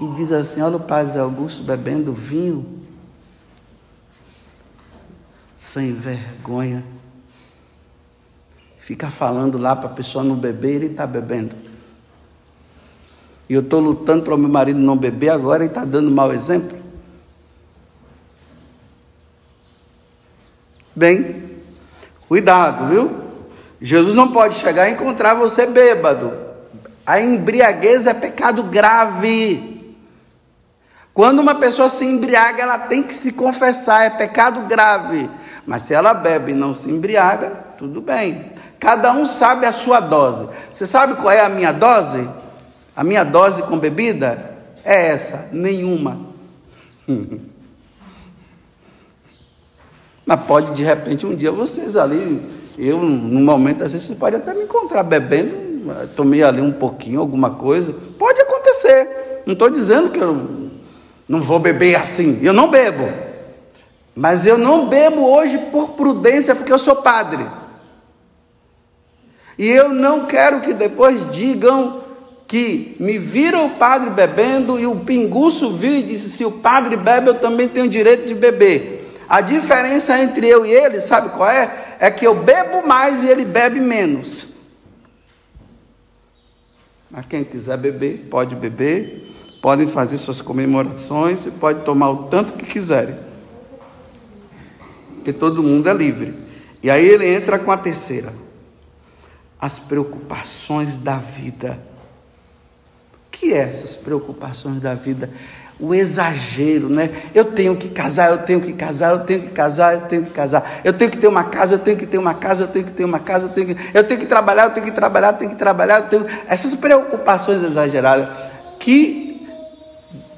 e 0.00 0.06
diz 0.14 0.30
assim: 0.30 0.62
Olha 0.62 0.76
o 0.76 0.80
Padre 0.80 1.18
Augusto 1.18 1.64
bebendo 1.64 2.12
vinho, 2.12 2.64
sem 5.58 5.92
vergonha. 5.92 6.84
Fica 8.84 9.10
falando 9.10 9.56
lá 9.56 9.74
para 9.74 9.86
a 9.86 9.92
pessoa 9.94 10.22
não 10.22 10.36
beber, 10.36 10.74
ele 10.74 10.86
está 10.88 11.06
bebendo. 11.06 11.56
E 13.48 13.54
eu 13.54 13.62
estou 13.62 13.80
lutando 13.80 14.24
para 14.24 14.34
o 14.34 14.38
meu 14.38 14.50
marido 14.50 14.78
não 14.78 14.94
beber, 14.94 15.30
agora 15.30 15.64
ele 15.64 15.70
está 15.70 15.86
dando 15.86 16.10
mau 16.10 16.30
exemplo. 16.34 16.76
Bem, 20.94 21.62
cuidado, 22.28 22.90
viu? 22.90 23.10
Jesus 23.80 24.14
não 24.14 24.30
pode 24.30 24.56
chegar 24.56 24.86
e 24.86 24.92
encontrar 24.92 25.32
você 25.32 25.64
bêbado. 25.64 26.34
A 27.06 27.18
embriaguez 27.18 28.06
é 28.06 28.12
pecado 28.12 28.64
grave. 28.64 29.96
Quando 31.14 31.38
uma 31.38 31.54
pessoa 31.54 31.88
se 31.88 32.04
embriaga, 32.04 32.62
ela 32.62 32.78
tem 32.80 33.02
que 33.02 33.14
se 33.14 33.32
confessar, 33.32 34.04
é 34.04 34.10
pecado 34.10 34.60
grave. 34.68 35.30
Mas 35.64 35.84
se 35.84 35.94
ela 35.94 36.12
bebe 36.12 36.52
e 36.52 36.54
não 36.54 36.74
se 36.74 36.90
embriaga, 36.90 37.48
tudo 37.78 38.02
bem. 38.02 38.52
Cada 38.84 39.12
um 39.12 39.24
sabe 39.24 39.64
a 39.64 39.72
sua 39.72 39.98
dose. 39.98 40.46
Você 40.70 40.86
sabe 40.86 41.14
qual 41.14 41.30
é 41.30 41.40
a 41.40 41.48
minha 41.48 41.72
dose? 41.72 42.28
A 42.94 43.02
minha 43.02 43.24
dose 43.24 43.62
com 43.62 43.78
bebida 43.78 44.52
é 44.84 45.06
essa, 45.06 45.48
nenhuma. 45.50 46.20
Mas 50.26 50.40
pode 50.42 50.74
de 50.74 50.84
repente 50.84 51.24
um 51.26 51.34
dia 51.34 51.50
vocês 51.50 51.96
ali, 51.96 52.40
eu 52.78 52.98
num 53.00 53.42
momento 53.42 53.82
assim, 53.84 53.98
você 53.98 54.14
pode 54.14 54.36
até 54.36 54.52
me 54.52 54.64
encontrar 54.64 55.02
bebendo 55.02 55.64
tomei 56.16 56.42
ali 56.42 56.60
um 56.60 56.72
pouquinho, 56.72 57.20
alguma 57.20 57.50
coisa. 57.50 57.94
Pode 58.18 58.40
acontecer. 58.40 59.42
Não 59.46 59.52
estou 59.52 59.68
dizendo 59.68 60.10
que 60.10 60.18
eu 60.18 60.70
não 61.28 61.40
vou 61.40 61.58
beber 61.58 61.96
assim. 61.96 62.38
Eu 62.42 62.52
não 62.52 62.70
bebo. 62.70 63.08
Mas 64.14 64.46
eu 64.46 64.56
não 64.56 64.88
bebo 64.88 65.26
hoje 65.26 65.58
por 65.70 65.90
prudência, 65.90 66.54
porque 66.54 66.72
eu 66.72 66.78
sou 66.78 66.96
padre. 66.96 67.44
E 69.56 69.68
eu 69.68 69.88
não 69.88 70.26
quero 70.26 70.60
que 70.60 70.72
depois 70.72 71.30
digam 71.30 72.02
que 72.46 72.96
me 73.00 73.18
viram 73.18 73.66
o 73.66 73.70
padre 73.70 74.10
bebendo 74.10 74.78
e 74.78 74.86
o 74.86 74.96
pinguço 74.96 75.72
viu 75.72 75.94
e 75.94 76.02
disse: 76.02 76.30
se 76.30 76.44
o 76.44 76.50
padre 76.50 76.96
bebe, 76.96 77.28
eu 77.28 77.34
também 77.34 77.68
tenho 77.68 77.88
direito 77.88 78.26
de 78.26 78.34
beber. 78.34 79.12
A 79.28 79.40
diferença 79.40 80.20
entre 80.20 80.46
eu 80.46 80.66
e 80.66 80.70
ele, 80.70 81.00
sabe 81.00 81.30
qual 81.30 81.50
é? 81.50 81.96
É 81.98 82.10
que 82.10 82.26
eu 82.26 82.34
bebo 82.34 82.86
mais 82.86 83.22
e 83.22 83.28
ele 83.28 83.44
bebe 83.44 83.80
menos. 83.80 84.52
Mas 87.10 87.26
quem 87.26 87.44
quiser 87.44 87.78
beber, 87.78 88.26
pode 88.28 88.54
beber, 88.54 89.32
podem 89.62 89.86
fazer 89.86 90.18
suas 90.18 90.40
comemorações 90.40 91.46
e 91.46 91.50
pode 91.50 91.82
tomar 91.84 92.10
o 92.10 92.24
tanto 92.24 92.52
que 92.54 92.66
quiserem. 92.66 93.16
Porque 95.14 95.32
todo 95.32 95.62
mundo 95.62 95.88
é 95.88 95.94
livre. 95.94 96.34
E 96.82 96.90
aí 96.90 97.06
ele 97.06 97.26
entra 97.26 97.58
com 97.58 97.70
a 97.70 97.76
terceira. 97.78 98.43
As 99.64 99.78
preocupações 99.78 100.96
da 100.96 101.16
vida. 101.16 101.78
O 103.14 103.30
que 103.30 103.54
é 103.54 103.68
essas 103.68 103.96
preocupações 103.96 104.78
da 104.78 104.94
vida? 104.94 105.30
o 105.78 105.94
exagero, 105.94 106.88
né? 106.88 107.10
Eu 107.34 107.46
tenho 107.46 107.74
que 107.74 107.88
casar, 107.88 108.30
eu 108.30 108.38
tenho 108.38 108.60
que 108.60 108.72
casar, 108.72 109.12
eu 109.12 109.20
tenho 109.20 109.42
que 109.42 109.50
casar, 109.50 109.94
eu 109.94 110.00
tenho 110.02 110.24
que 110.26 110.30
casar. 110.30 110.80
Eu 110.84 110.92
tenho 110.92 111.10
que 111.10 111.18
ter 111.18 111.26
uma 111.26 111.44
casa, 111.44 111.74
eu 111.74 111.78
tenho 111.78 111.96
que 111.96 112.06
ter 112.06 112.18
uma 112.18 112.34
casa, 112.34 112.64
eu 112.64 112.68
tenho 112.68 112.84
que 112.84 112.92
ter 112.92 113.04
uma 113.04 113.18
casa, 113.18 113.46
eu 113.46 113.50
tenho 113.50 113.74
que, 113.74 113.96
eu 113.96 114.04
tenho 114.04 114.20
que 114.20 114.26
trabalhar, 114.26 114.64
eu 114.64 114.70
tenho 114.70 114.86
que 114.86 114.92
trabalhar, 114.92 115.32
eu 115.32 115.38
tenho 115.38 115.50
que 115.50 115.56
trabalhar, 115.56 116.00
eu 116.00 116.08
tenho 116.08 116.26
essas 116.46 116.74
preocupações 116.74 117.62
exageradas 117.62 118.28
que 118.78 119.48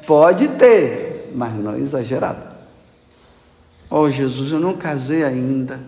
pode 0.06 0.48
ter, 0.48 1.32
mas 1.34 1.52
não 1.52 1.76
exagerada. 1.76 2.56
Oh, 3.90 4.08
Jesus, 4.08 4.52
eu 4.52 4.60
não 4.60 4.76
casei 4.76 5.22
ainda. 5.22 5.78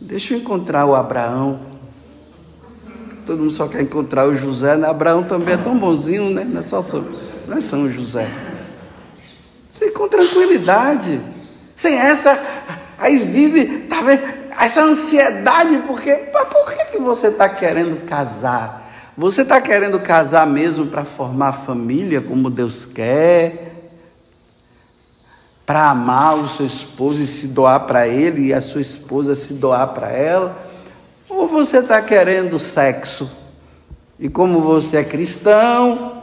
Deixa 0.00 0.34
eu 0.34 0.38
encontrar 0.38 0.84
o 0.84 0.94
Abraão. 0.94 1.60
Todo 3.26 3.38
mundo 3.38 3.50
só 3.50 3.66
quer 3.66 3.82
encontrar 3.82 4.28
o 4.28 4.36
José, 4.36 4.76
né? 4.76 4.88
Abraão 4.88 5.24
também 5.24 5.54
é 5.54 5.56
tão 5.56 5.76
bonzinho, 5.76 6.30
né? 6.30 6.44
Não 6.44 6.60
é 6.60 6.62
só 6.62 6.82
São, 6.82 7.04
não 7.46 7.56
é 7.56 7.60
São 7.60 7.90
José. 7.90 8.28
Você 9.72 9.90
com 9.90 10.08
tranquilidade. 10.08 11.20
Sem 11.74 11.94
essa, 11.94 12.38
aí 12.98 13.18
vive, 13.18 13.80
tá 13.80 14.00
vendo? 14.00 14.22
Essa 14.58 14.82
ansiedade, 14.82 15.82
porque, 15.86 16.30
mas 16.32 16.48
por 16.48 16.72
que, 16.72 16.84
que 16.92 16.98
você 16.98 17.28
está 17.28 17.48
querendo 17.48 18.06
casar? 18.06 19.12
Você 19.16 19.42
está 19.42 19.60
querendo 19.60 19.98
casar 20.00 20.46
mesmo 20.46 20.86
para 20.86 21.04
formar 21.04 21.52
família 21.52 22.20
como 22.20 22.48
Deus 22.48 22.84
quer? 22.84 23.75
Para 25.66 25.90
amar 25.90 26.38
o 26.38 26.48
seu 26.48 26.64
esposo 26.64 27.20
e 27.20 27.26
se 27.26 27.48
doar 27.48 27.80
para 27.80 28.06
ele 28.06 28.46
e 28.46 28.54
a 28.54 28.60
sua 28.60 28.80
esposa 28.80 29.34
se 29.34 29.54
doar 29.54 29.88
para 29.88 30.10
ela? 30.10 30.56
Ou 31.28 31.48
você 31.48 31.78
está 31.78 32.00
querendo 32.00 32.58
sexo? 32.58 33.28
E 34.18 34.28
como 34.28 34.60
você 34.60 34.98
é 34.98 35.04
cristão, 35.04 36.22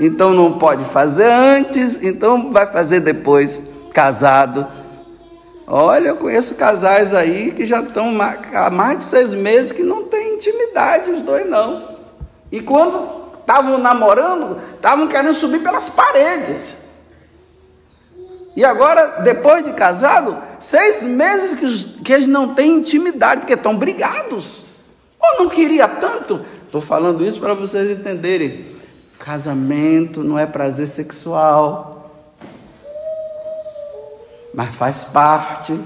então 0.00 0.32
não 0.32 0.58
pode 0.58 0.84
fazer 0.84 1.30
antes, 1.30 2.02
então 2.02 2.52
vai 2.52 2.66
fazer 2.66 3.00
depois, 3.00 3.60
casado. 3.92 4.66
Olha, 5.66 6.08
eu 6.08 6.16
conheço 6.16 6.54
casais 6.54 7.12
aí 7.12 7.50
que 7.50 7.66
já 7.66 7.80
estão 7.80 8.16
há 8.54 8.70
mais 8.70 8.98
de 8.98 9.04
seis 9.04 9.34
meses 9.34 9.72
que 9.72 9.82
não 9.82 10.04
tem 10.04 10.36
intimidade, 10.36 11.10
os 11.10 11.20
dois 11.20 11.46
não. 11.46 11.96
E 12.50 12.60
quando 12.60 13.06
estavam 13.40 13.76
namorando, 13.76 14.58
estavam 14.76 15.08
querendo 15.08 15.34
subir 15.34 15.58
pelas 15.58 15.90
paredes. 15.90 16.87
E 18.58 18.64
agora, 18.64 19.20
depois 19.22 19.64
de 19.64 19.72
casado, 19.72 20.36
seis 20.58 21.04
meses 21.04 21.54
que, 21.56 22.02
que 22.02 22.12
eles 22.12 22.26
não 22.26 22.56
têm 22.56 22.78
intimidade, 22.78 23.42
porque 23.42 23.54
estão 23.54 23.78
brigados. 23.78 24.62
Ou 25.16 25.44
não 25.44 25.48
queria 25.48 25.86
tanto? 25.86 26.44
Estou 26.66 26.80
falando 26.80 27.24
isso 27.24 27.38
para 27.38 27.54
vocês 27.54 27.88
entenderem. 27.88 28.66
Casamento 29.16 30.24
não 30.24 30.36
é 30.36 30.44
prazer 30.44 30.88
sexual, 30.88 32.20
mas 34.52 34.74
faz 34.74 35.04
parte. 35.04 35.78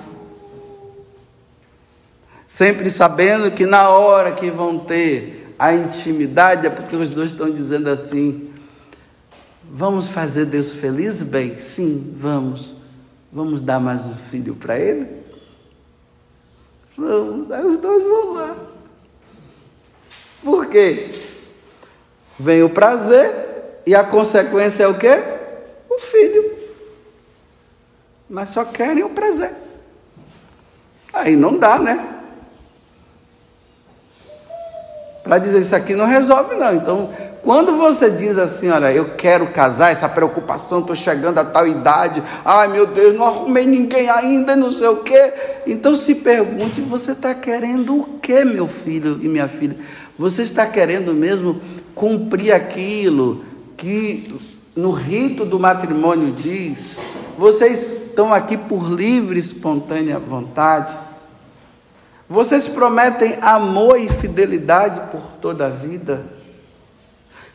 Sempre 2.46 2.88
sabendo 2.88 3.50
que 3.50 3.66
na 3.66 3.90
hora 3.90 4.32
que 4.32 4.50
vão 4.50 4.78
ter 4.78 5.54
a 5.58 5.74
intimidade, 5.74 6.66
é 6.66 6.70
porque 6.70 6.96
os 6.96 7.10
dois 7.10 7.32
estão 7.32 7.50
dizendo 7.50 7.90
assim: 7.90 8.50
Vamos 9.74 10.06
fazer 10.06 10.44
Deus 10.44 10.74
feliz, 10.74 11.22
bem? 11.22 11.56
Sim, 11.56 12.14
vamos. 12.18 12.74
Vamos 13.32 13.62
dar 13.62 13.80
mais 13.80 14.04
um 14.04 14.14
filho 14.14 14.54
para 14.54 14.78
ele? 14.78 15.08
Vamos. 16.94 17.50
Aí 17.50 17.64
os 17.64 17.78
dois 17.78 18.02
vão 18.02 18.32
lá. 18.34 18.56
Por 20.44 20.66
quê? 20.66 21.10
Vem 22.38 22.62
o 22.62 22.68
prazer 22.68 23.80
e 23.86 23.94
a 23.94 24.04
consequência 24.04 24.84
é 24.84 24.88
o 24.88 24.98
quê? 24.98 25.22
O 25.88 25.98
filho. 25.98 26.52
Mas 28.28 28.50
só 28.50 28.66
querem 28.66 29.02
o 29.02 29.08
prazer. 29.08 29.54
Aí 31.14 31.34
não 31.34 31.56
dá, 31.56 31.78
né? 31.78 32.20
Para 35.24 35.38
dizer 35.38 35.62
isso 35.62 35.74
aqui 35.74 35.94
não 35.94 36.04
resolve, 36.04 36.56
não. 36.56 36.74
Então, 36.74 37.31
quando 37.42 37.76
você 37.76 38.08
diz 38.08 38.38
assim, 38.38 38.68
olha, 38.68 38.92
eu 38.92 39.16
quero 39.16 39.48
casar, 39.48 39.90
essa 39.90 40.08
preocupação, 40.08 40.78
estou 40.78 40.94
chegando 40.94 41.38
a 41.38 41.44
tal 41.44 41.66
idade, 41.66 42.22
ai 42.44 42.68
meu 42.68 42.86
Deus, 42.86 43.16
não 43.16 43.26
arrumei 43.26 43.66
ninguém 43.66 44.08
ainda, 44.08 44.54
não 44.54 44.70
sei 44.70 44.86
o 44.86 44.98
quê. 44.98 45.32
Então 45.66 45.92
se 45.96 46.16
pergunte, 46.16 46.80
você 46.80 47.10
está 47.10 47.34
querendo 47.34 47.96
o 47.96 48.18
quê, 48.20 48.44
meu 48.44 48.68
filho 48.68 49.18
e 49.20 49.28
minha 49.28 49.48
filha? 49.48 49.76
Você 50.16 50.42
está 50.42 50.66
querendo 50.66 51.12
mesmo 51.12 51.60
cumprir 51.96 52.52
aquilo 52.52 53.44
que 53.76 54.32
no 54.76 54.92
rito 54.92 55.44
do 55.44 55.58
matrimônio 55.58 56.32
diz? 56.32 56.96
Vocês 57.36 58.04
estão 58.04 58.32
aqui 58.32 58.56
por 58.56 58.88
livre, 58.88 59.40
espontânea 59.40 60.16
vontade? 60.16 60.96
Vocês 62.28 62.68
prometem 62.68 63.36
amor 63.42 63.98
e 63.98 64.08
fidelidade 64.08 65.10
por 65.10 65.22
toda 65.40 65.66
a 65.66 65.70
vida? 65.70 66.24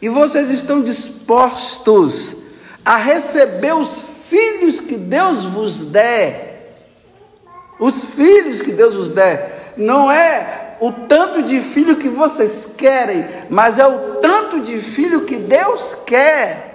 E 0.01 0.09
vocês 0.09 0.51
estão 0.51 0.81
dispostos 0.81 2.35
a 2.85 2.97
receber 2.97 3.73
os 3.75 4.01
filhos 4.29 4.79
que 4.79 4.95
Deus 4.95 5.43
vos 5.43 5.81
der. 5.81 6.75
Os 7.79 8.03
filhos 8.03 8.61
que 8.61 8.71
Deus 8.71 8.93
vos 8.93 9.09
der. 9.09 9.73
Não 9.75 10.11
é 10.11 10.77
o 10.79 10.91
tanto 10.91 11.41
de 11.41 11.59
filho 11.59 11.95
que 11.95 12.09
vocês 12.09 12.73
querem, 12.77 13.25
mas 13.49 13.79
é 13.79 13.87
o 13.87 14.15
tanto 14.21 14.59
de 14.59 14.79
filho 14.79 15.21
que 15.21 15.37
Deus 15.37 15.95
quer. 16.05 16.67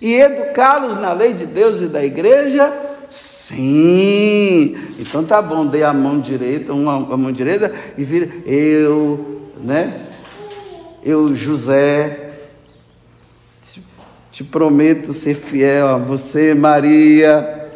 E 0.00 0.14
educá-los 0.14 1.00
na 1.00 1.12
lei 1.12 1.32
de 1.32 1.46
Deus 1.46 1.80
e 1.80 1.86
da 1.86 2.04
igreja? 2.04 2.72
Sim. 3.08 4.76
Então 4.98 5.24
tá 5.24 5.40
bom, 5.42 5.66
dei 5.66 5.82
a 5.82 5.92
mão 5.92 6.20
direita, 6.20 6.72
uma 6.72 6.94
a 6.94 7.16
mão 7.16 7.32
direita 7.32 7.72
e 7.96 8.02
vira 8.02 8.28
eu, 8.46 9.50
né? 9.62 10.11
Eu, 11.02 11.34
José, 11.34 12.32
te, 13.64 13.82
te 14.30 14.44
prometo 14.44 15.12
ser 15.12 15.34
fiel 15.34 15.88
a 15.88 15.98
você, 15.98 16.54
Maria, 16.54 17.70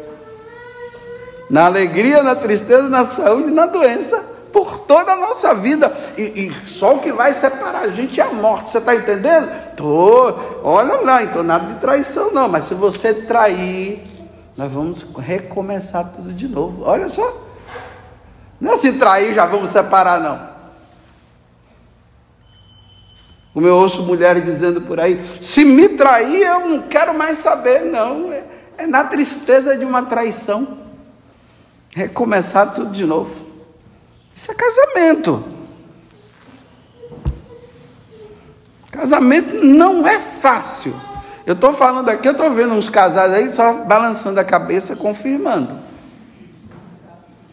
na 1.49 1.65
alegria, 1.65 2.23
na 2.23 2.35
tristeza, 2.35 2.89
na 2.89 3.05
saúde 3.05 3.51
na 3.51 3.65
doença, 3.65 4.21
por 4.51 4.79
toda 4.79 5.13
a 5.13 5.15
nossa 5.15 5.53
vida. 5.53 5.95
E, 6.17 6.21
e, 6.23 6.67
só 6.67 6.95
o 6.95 6.99
que 6.99 7.11
vai 7.11 7.33
separar 7.33 7.81
a 7.81 7.89
gente 7.89 8.19
é 8.19 8.23
a 8.23 8.33
morte. 8.33 8.69
Você 8.69 8.77
está 8.79 8.95
entendendo? 8.95 9.49
Tô. 9.75 10.33
Olha 10.63 11.01
lá, 11.01 11.23
então 11.23 11.43
nada 11.43 11.73
de 11.73 11.79
traição 11.79 12.31
não. 12.31 12.47
Mas 12.47 12.65
se 12.65 12.73
você 12.73 13.13
trair, 13.13 14.03
nós 14.55 14.71
vamos 14.71 15.05
recomeçar 15.17 16.11
tudo 16.15 16.33
de 16.33 16.47
novo. 16.47 16.83
Olha 16.83 17.09
só. 17.09 17.45
Não 18.59 18.73
é 18.73 18.77
se 18.77 18.93
trair, 18.93 19.35
já 19.35 19.45
vamos 19.45 19.69
separar, 19.69 20.19
não. 20.19 20.56
Como 23.57 23.65
eu 23.65 23.75
ouço 23.75 24.03
mulheres 24.03 24.45
dizendo 24.45 24.81
por 24.81 24.99
aí, 24.99 25.19
se 25.41 25.65
me 25.65 25.89
trair, 25.89 26.43
eu 26.43 26.67
não 26.67 26.83
quero 26.83 27.11
mais 27.17 27.39
saber, 27.39 27.85
não. 27.85 28.31
É, 28.31 28.43
é 28.77 28.85
na 28.85 29.03
tristeza 29.03 29.75
de 29.75 29.83
uma 29.83 30.03
traição. 30.03 30.77
Recomeçar 31.89 32.75
tudo 32.75 32.91
de 32.91 33.03
novo. 33.03 33.33
Isso 34.35 34.51
é 34.51 34.53
casamento. 34.53 35.43
Casamento 38.91 39.65
não 39.65 40.07
é 40.07 40.19
fácil. 40.19 40.93
Eu 41.43 41.55
estou 41.55 41.73
falando 41.73 42.09
aqui, 42.09 42.27
eu 42.27 42.33
estou 42.33 42.51
vendo 42.51 42.75
uns 42.75 42.89
casais 42.89 43.33
aí 43.33 43.51
só 43.51 43.73
balançando 43.73 44.39
a 44.39 44.43
cabeça, 44.43 44.95
confirmando. 44.95 45.73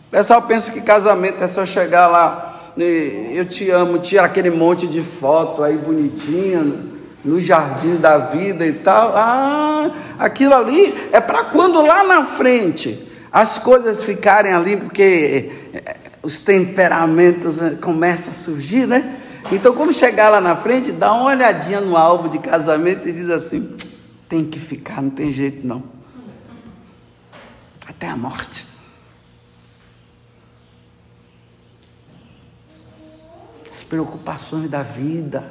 O 0.09 0.11
pessoal 0.11 0.43
pensa 0.43 0.71
que 0.71 0.83
casamento 0.83 1.43
é 1.43 1.49
só 1.49 1.65
chegar 1.65 2.09
lá 2.09 2.54
eu 2.77 3.45
te 3.47 3.71
amo, 3.71 3.99
tira 3.99 4.25
aquele 4.25 4.51
monte 4.51 4.87
de 4.87 5.01
foto 5.01 5.63
aí 5.63 5.77
bonitinha 5.77 6.65
no 7.25 7.41
jardim 7.41 7.97
da 7.97 8.19
vida 8.19 8.67
e 8.67 8.73
tal. 8.73 9.13
Ah, 9.17 9.91
aquilo 10.19 10.55
ali 10.55 10.95
é 11.13 11.21
para 11.21 11.45
quando 11.45 11.81
lá 11.81 12.05
na 12.05 12.25
frente 12.25 12.99
as 13.33 13.59
coisas 13.59 14.05
ficarem 14.05 14.53
ali, 14.53 14.77
porque 14.77 15.53
eh, 15.73 15.97
os 16.23 16.39
temperamentos 16.39 17.61
eh, 17.61 17.77
começam 17.81 18.33
a 18.33 18.37
surgir, 18.37 18.87
né? 18.87 19.21
Então, 19.51 19.75
quando 19.75 19.93
chegar 19.93 20.29
lá 20.31 20.41
na 20.41 20.57
frente, 20.57 20.93
dá 20.93 21.13
uma 21.13 21.31
olhadinha 21.31 21.81
no 21.81 21.97
álbum 21.97 22.29
de 22.29 22.39
casamento 22.39 23.09
e 23.09 23.13
diz 23.13 23.29
assim: 23.31 23.77
tem 24.29 24.45
que 24.45 24.59
ficar, 24.59 25.03
não 25.03 25.11
tem 25.11 25.33
jeito 25.33 25.67
não. 25.67 25.83
Até 27.87 28.09
a 28.09 28.17
morte. 28.17 28.74
Preocupações 33.95 34.69
da 34.69 34.83
vida. 34.83 35.45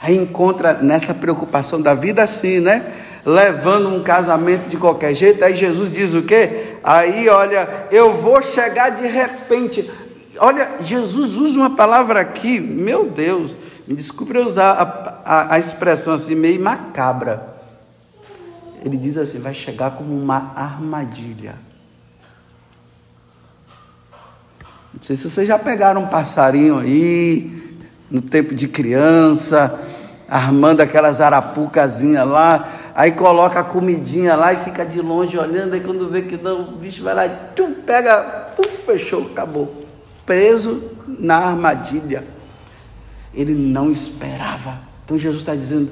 Aí 0.00 0.16
encontra 0.16 0.72
nessa 0.74 1.12
preocupação 1.12 1.80
da 1.80 1.92
vida 1.92 2.22
assim, 2.22 2.58
né? 2.58 2.90
Levando 3.24 3.90
um 3.90 4.02
casamento 4.02 4.66
de 4.66 4.78
qualquer 4.78 5.14
jeito. 5.14 5.44
Aí 5.44 5.54
Jesus 5.54 5.92
diz 5.92 6.14
o 6.14 6.22
quê? 6.22 6.76
Aí, 6.82 7.28
olha, 7.28 7.86
eu 7.90 8.14
vou 8.14 8.42
chegar 8.42 8.88
de 8.90 9.06
repente. 9.06 9.90
Olha, 10.38 10.70
Jesus 10.80 11.36
usa 11.36 11.58
uma 11.58 11.76
palavra 11.76 12.20
aqui, 12.20 12.58
meu 12.58 13.04
Deus, 13.04 13.54
me 13.86 13.94
desculpe 13.94 14.38
usar 14.38 14.72
a, 14.72 15.22
a, 15.22 15.54
a 15.56 15.58
expressão 15.58 16.14
assim, 16.14 16.34
meio 16.34 16.62
macabra. 16.62 17.58
Ele 18.82 18.96
diz 18.96 19.18
assim: 19.18 19.38
vai 19.38 19.52
chegar 19.52 19.90
como 19.90 20.18
uma 20.18 20.54
armadilha. 20.56 21.56
Não 24.92 25.02
sei 25.02 25.16
se 25.16 25.30
vocês 25.30 25.46
já 25.46 25.58
pegaram 25.58 26.02
um 26.02 26.08
passarinho 26.08 26.78
aí, 26.78 27.78
no 28.10 28.20
tempo 28.20 28.54
de 28.54 28.66
criança, 28.66 29.78
armando 30.28 30.80
aquelas 30.80 31.20
arapucazinhas 31.20 32.26
lá, 32.26 32.68
aí 32.94 33.12
coloca 33.12 33.60
a 33.60 33.64
comidinha 33.64 34.34
lá 34.34 34.52
e 34.52 34.56
fica 34.56 34.84
de 34.84 35.00
longe 35.00 35.38
olhando, 35.38 35.74
aí 35.74 35.80
quando 35.80 36.10
vê 36.10 36.22
que 36.22 36.36
não, 36.36 36.62
o 36.62 36.72
bicho 36.72 37.04
vai 37.04 37.14
lá 37.14 37.28
tchum, 37.54 37.72
pega, 37.86 38.20
pum, 38.56 38.68
fechou, 38.84 39.26
acabou. 39.30 39.84
Preso 40.26 40.82
na 41.06 41.36
armadilha. 41.36 42.24
Ele 43.32 43.54
não 43.54 43.92
esperava. 43.92 44.78
Então 45.04 45.16
Jesus 45.16 45.42
está 45.42 45.54
dizendo: 45.54 45.88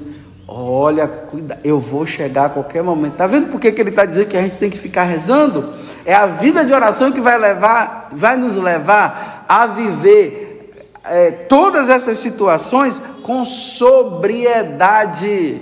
Olha, 0.46 1.06
cuida, 1.06 1.61
eu 1.62 1.78
vou 1.78 2.06
chegar 2.06 2.46
a 2.46 2.48
qualquer 2.48 2.82
momento. 2.82 3.12
Está 3.12 3.26
vendo 3.26 3.50
por 3.50 3.61
que, 3.61 3.70
que 3.70 3.80
ele 3.80 3.90
está 3.90 4.04
dizendo 4.04 4.26
que 4.26 4.37
a 4.37 4.42
gente 4.42 4.56
tem 4.56 4.70
que 4.70 4.78
ficar 4.78 5.04
rezando? 5.04 5.74
É 6.09 6.14
a 6.14 6.25
vida 6.25 6.64
de 6.64 6.73
oração 6.73 7.12
que 7.12 7.21
vai 7.21 7.37
levar, 7.37 8.09
vai 8.12 8.35
nos 8.35 8.57
levar 8.57 9.44
a 9.47 9.66
viver 9.66 10.88
é, 11.05 11.31
todas 11.31 11.90
essas 11.90 12.18
situações 12.18 12.99
com 13.23 13.44
sobriedade. 13.44 15.61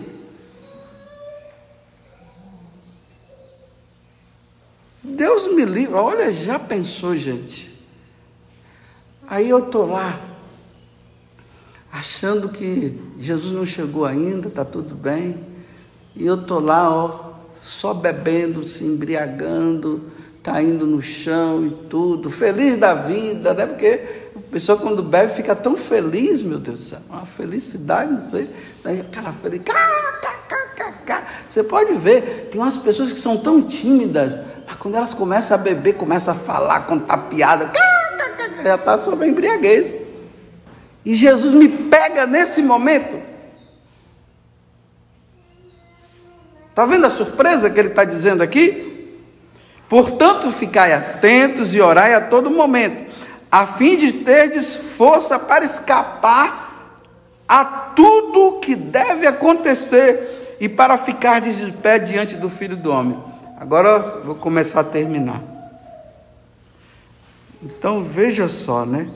Deus 5.02 5.52
me 5.52 5.64
livre, 5.64 5.96
olha, 5.96 6.30
já 6.30 6.60
pensou, 6.60 7.16
gente? 7.16 7.76
Aí 9.26 9.50
eu 9.50 9.58
estou 9.58 9.84
lá, 9.84 10.20
achando 11.90 12.50
que 12.50 13.02
Jesus 13.18 13.52
não 13.52 13.66
chegou 13.66 14.04
ainda, 14.04 14.46
está 14.46 14.64
tudo 14.64 14.94
bem, 14.94 15.44
e 16.14 16.24
eu 16.24 16.36
estou 16.36 16.60
lá, 16.60 16.88
ó, 16.88 17.32
só 17.60 17.92
bebendo, 17.92 18.68
se 18.68 18.84
embriagando, 18.84 20.14
caindo 20.46 20.86
no 20.86 21.02
chão 21.02 21.66
e 21.66 21.70
tudo, 21.90 22.30
feliz 22.30 22.76
da 22.76 22.94
vida, 22.94 23.52
né? 23.52 23.66
Porque 23.66 24.30
a 24.36 24.52
pessoa 24.52 24.78
quando 24.78 25.02
bebe 25.02 25.34
fica 25.34 25.56
tão 25.56 25.76
feliz, 25.76 26.40
meu 26.40 26.60
Deus 26.60 26.78
do 26.78 26.84
céu, 26.84 27.00
uma 27.10 27.26
felicidade, 27.26 28.12
não 28.12 28.20
sei, 28.20 28.48
daí 28.84 29.00
aquela 29.00 29.32
felicidade. 29.32 29.76
Você 31.48 31.64
pode 31.64 31.94
ver, 31.94 32.48
tem 32.52 32.60
umas 32.60 32.76
pessoas 32.76 33.12
que 33.12 33.18
são 33.18 33.36
tão 33.36 33.60
tímidas, 33.60 34.38
mas 34.64 34.76
quando 34.76 34.96
elas 34.96 35.12
começam 35.12 35.56
a 35.56 35.58
beber, 35.58 35.94
começam 35.94 36.32
a 36.32 36.36
falar, 36.36 36.80
contar 36.86 37.18
piada, 37.28 37.72
já 38.62 38.76
está 38.76 39.00
sobre 39.00 39.26
embriaguez. 39.26 39.98
E 41.04 41.16
Jesus 41.16 41.54
me 41.54 41.68
pega 41.68 42.24
nesse 42.24 42.62
momento. 42.62 43.20
Está 46.70 46.86
vendo 46.86 47.06
a 47.06 47.10
surpresa 47.10 47.68
que 47.68 47.80
ele 47.80 47.88
está 47.88 48.04
dizendo 48.04 48.42
aqui? 48.42 48.85
Portanto, 49.88 50.50
ficai 50.50 50.92
atentos 50.92 51.74
e 51.74 51.80
orai 51.80 52.14
a 52.14 52.20
todo 52.20 52.50
momento, 52.50 53.12
a 53.50 53.66
fim 53.66 53.96
de 53.96 54.12
terdes 54.12 54.74
força 54.74 55.38
para 55.38 55.64
escapar 55.64 56.66
a 57.48 57.64
tudo 57.64 58.58
que 58.60 58.74
deve 58.74 59.26
acontecer 59.26 60.56
e 60.60 60.68
para 60.68 60.98
ficar 60.98 61.40
de 61.40 61.72
pé 61.72 61.98
diante 61.98 62.34
do 62.34 62.48
Filho 62.48 62.76
do 62.76 62.90
Homem. 62.90 63.16
Agora 63.58 64.20
vou 64.24 64.34
começar 64.34 64.80
a 64.80 64.84
terminar. 64.84 65.40
Então 67.62 68.02
veja 68.02 68.48
só, 68.48 68.84
né? 68.84 69.08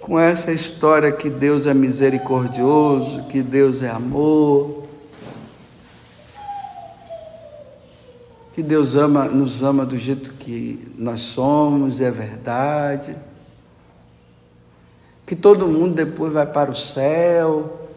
Com 0.00 0.18
essa 0.18 0.52
história 0.52 1.10
que 1.12 1.30
Deus 1.30 1.66
é 1.66 1.72
misericordioso, 1.72 3.24
que 3.24 3.40
Deus 3.40 3.82
é 3.82 3.88
amor, 3.88 4.81
que 8.54 8.62
Deus 8.62 8.96
ama, 8.96 9.24
nos 9.24 9.62
ama 9.62 9.86
do 9.86 9.96
jeito 9.96 10.32
que 10.34 10.92
nós 10.98 11.22
somos, 11.22 12.00
é 12.00 12.10
verdade. 12.10 13.16
Que 15.26 15.34
todo 15.34 15.66
mundo 15.66 15.94
depois 15.94 16.32
vai 16.32 16.44
para 16.44 16.70
o 16.70 16.76
céu. 16.76 17.88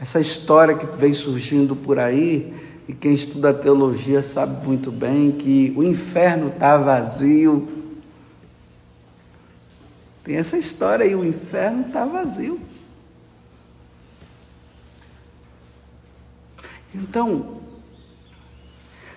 Essa 0.00 0.18
história 0.18 0.74
que 0.74 0.96
vem 0.96 1.12
surgindo 1.12 1.76
por 1.76 1.98
aí, 1.98 2.54
e 2.88 2.94
quem 2.94 3.12
estuda 3.12 3.52
teologia 3.52 4.22
sabe 4.22 4.64
muito 4.66 4.90
bem 4.90 5.32
que 5.32 5.74
o 5.76 5.82
inferno 5.82 6.48
está 6.48 6.78
vazio. 6.78 7.68
Tem 10.24 10.36
essa 10.36 10.56
história 10.56 11.04
aí, 11.04 11.14
o 11.14 11.24
inferno 11.24 11.88
está 11.88 12.06
vazio. 12.06 12.58
Então, 16.94 17.60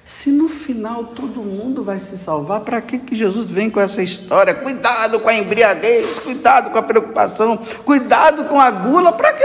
se 0.05 0.29
no 0.29 0.49
final 0.49 1.05
todo 1.05 1.41
mundo 1.41 1.83
vai 1.83 1.99
se 1.99 2.17
salvar, 2.17 2.61
para 2.61 2.81
que, 2.81 2.99
que 2.99 3.15
Jesus 3.15 3.49
vem 3.49 3.69
com 3.69 3.79
essa 3.79 4.03
história? 4.03 4.53
Cuidado 4.53 5.19
com 5.19 5.29
a 5.29 5.33
embriaguez, 5.33 6.19
cuidado 6.19 6.69
com 6.69 6.77
a 6.77 6.83
preocupação, 6.83 7.57
cuidado 7.85 8.45
com 8.45 8.59
a 8.59 8.69
gula, 8.69 9.13
para 9.13 9.33
que? 9.33 9.43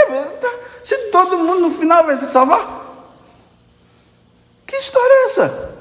Se 0.82 1.10
todo 1.10 1.38
mundo 1.38 1.60
no 1.60 1.70
final 1.70 2.04
vai 2.04 2.16
se 2.16 2.26
salvar? 2.26 2.84
Que 4.66 4.76
história 4.76 5.12
é 5.12 5.24
essa? 5.26 5.76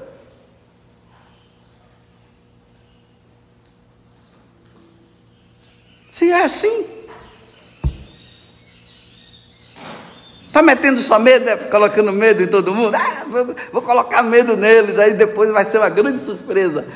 Se 6.12 6.30
é 6.30 6.44
assim, 6.44 6.95
Está 10.56 10.64
metendo 10.64 10.98
só 11.02 11.18
medo, 11.18 11.44
né? 11.44 11.54
colocando 11.54 12.10
medo 12.10 12.42
em 12.42 12.46
todo 12.46 12.74
mundo? 12.74 12.94
Ah, 12.94 13.26
vou, 13.28 13.54
vou, 13.70 13.82
colocar 13.82 14.22
medo 14.22 14.56
neles, 14.56 14.98
aí 14.98 15.12
depois 15.12 15.50
vai 15.50 15.66
ser 15.66 15.76
uma 15.76 15.90
grande 15.90 16.18
surpresa. 16.18 16.86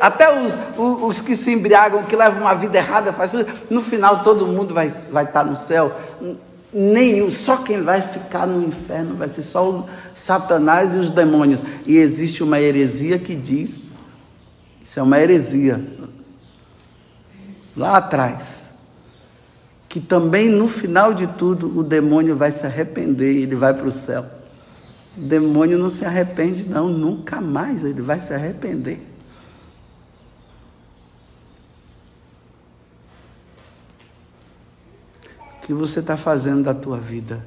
Até 0.00 0.40
os, 0.40 0.56
os, 0.78 1.02
os, 1.02 1.20
que 1.20 1.36
se 1.36 1.52
embriagam, 1.52 2.02
que 2.04 2.16
levam 2.16 2.40
uma 2.40 2.54
vida 2.54 2.78
errada, 2.78 3.12
faz, 3.12 3.32
no 3.68 3.82
final 3.82 4.22
todo 4.22 4.46
mundo 4.46 4.72
vai, 4.72 4.88
vai 5.12 5.24
estar 5.24 5.44
no 5.44 5.54
céu. 5.54 5.94
Nenhum, 6.72 7.30
só 7.30 7.58
quem 7.58 7.82
vai 7.82 8.00
ficar 8.00 8.46
no 8.46 8.66
inferno 8.66 9.14
vai 9.16 9.28
ser 9.28 9.42
só 9.42 9.68
o 9.68 9.86
Satanás 10.14 10.94
e 10.94 10.96
os 10.96 11.10
demônios. 11.10 11.60
E 11.84 11.98
existe 11.98 12.42
uma 12.42 12.58
heresia 12.58 13.18
que 13.18 13.34
diz, 13.34 13.92
isso 14.82 14.98
é 14.98 15.02
uma 15.02 15.20
heresia, 15.20 15.78
lá 17.76 17.98
atrás 17.98 18.59
que 19.90 19.98
também 19.98 20.48
no 20.48 20.68
final 20.68 21.12
de 21.12 21.26
tudo 21.26 21.76
o 21.76 21.82
demônio 21.82 22.36
vai 22.36 22.52
se 22.52 22.64
arrepender 22.64 23.32
e 23.32 23.42
ele 23.42 23.56
vai 23.56 23.74
para 23.74 23.88
o 23.88 23.90
céu. 23.90 24.24
O 25.18 25.22
demônio 25.22 25.76
não 25.76 25.90
se 25.90 26.04
arrepende, 26.04 26.64
não, 26.64 26.88
nunca 26.88 27.40
mais 27.40 27.84
ele 27.84 28.00
vai 28.00 28.20
se 28.20 28.32
arrepender. 28.32 29.04
O 35.58 35.66
que 35.66 35.74
você 35.74 35.98
está 35.98 36.16
fazendo 36.16 36.62
da 36.62 36.72
tua 36.72 36.96
vida? 36.96 37.44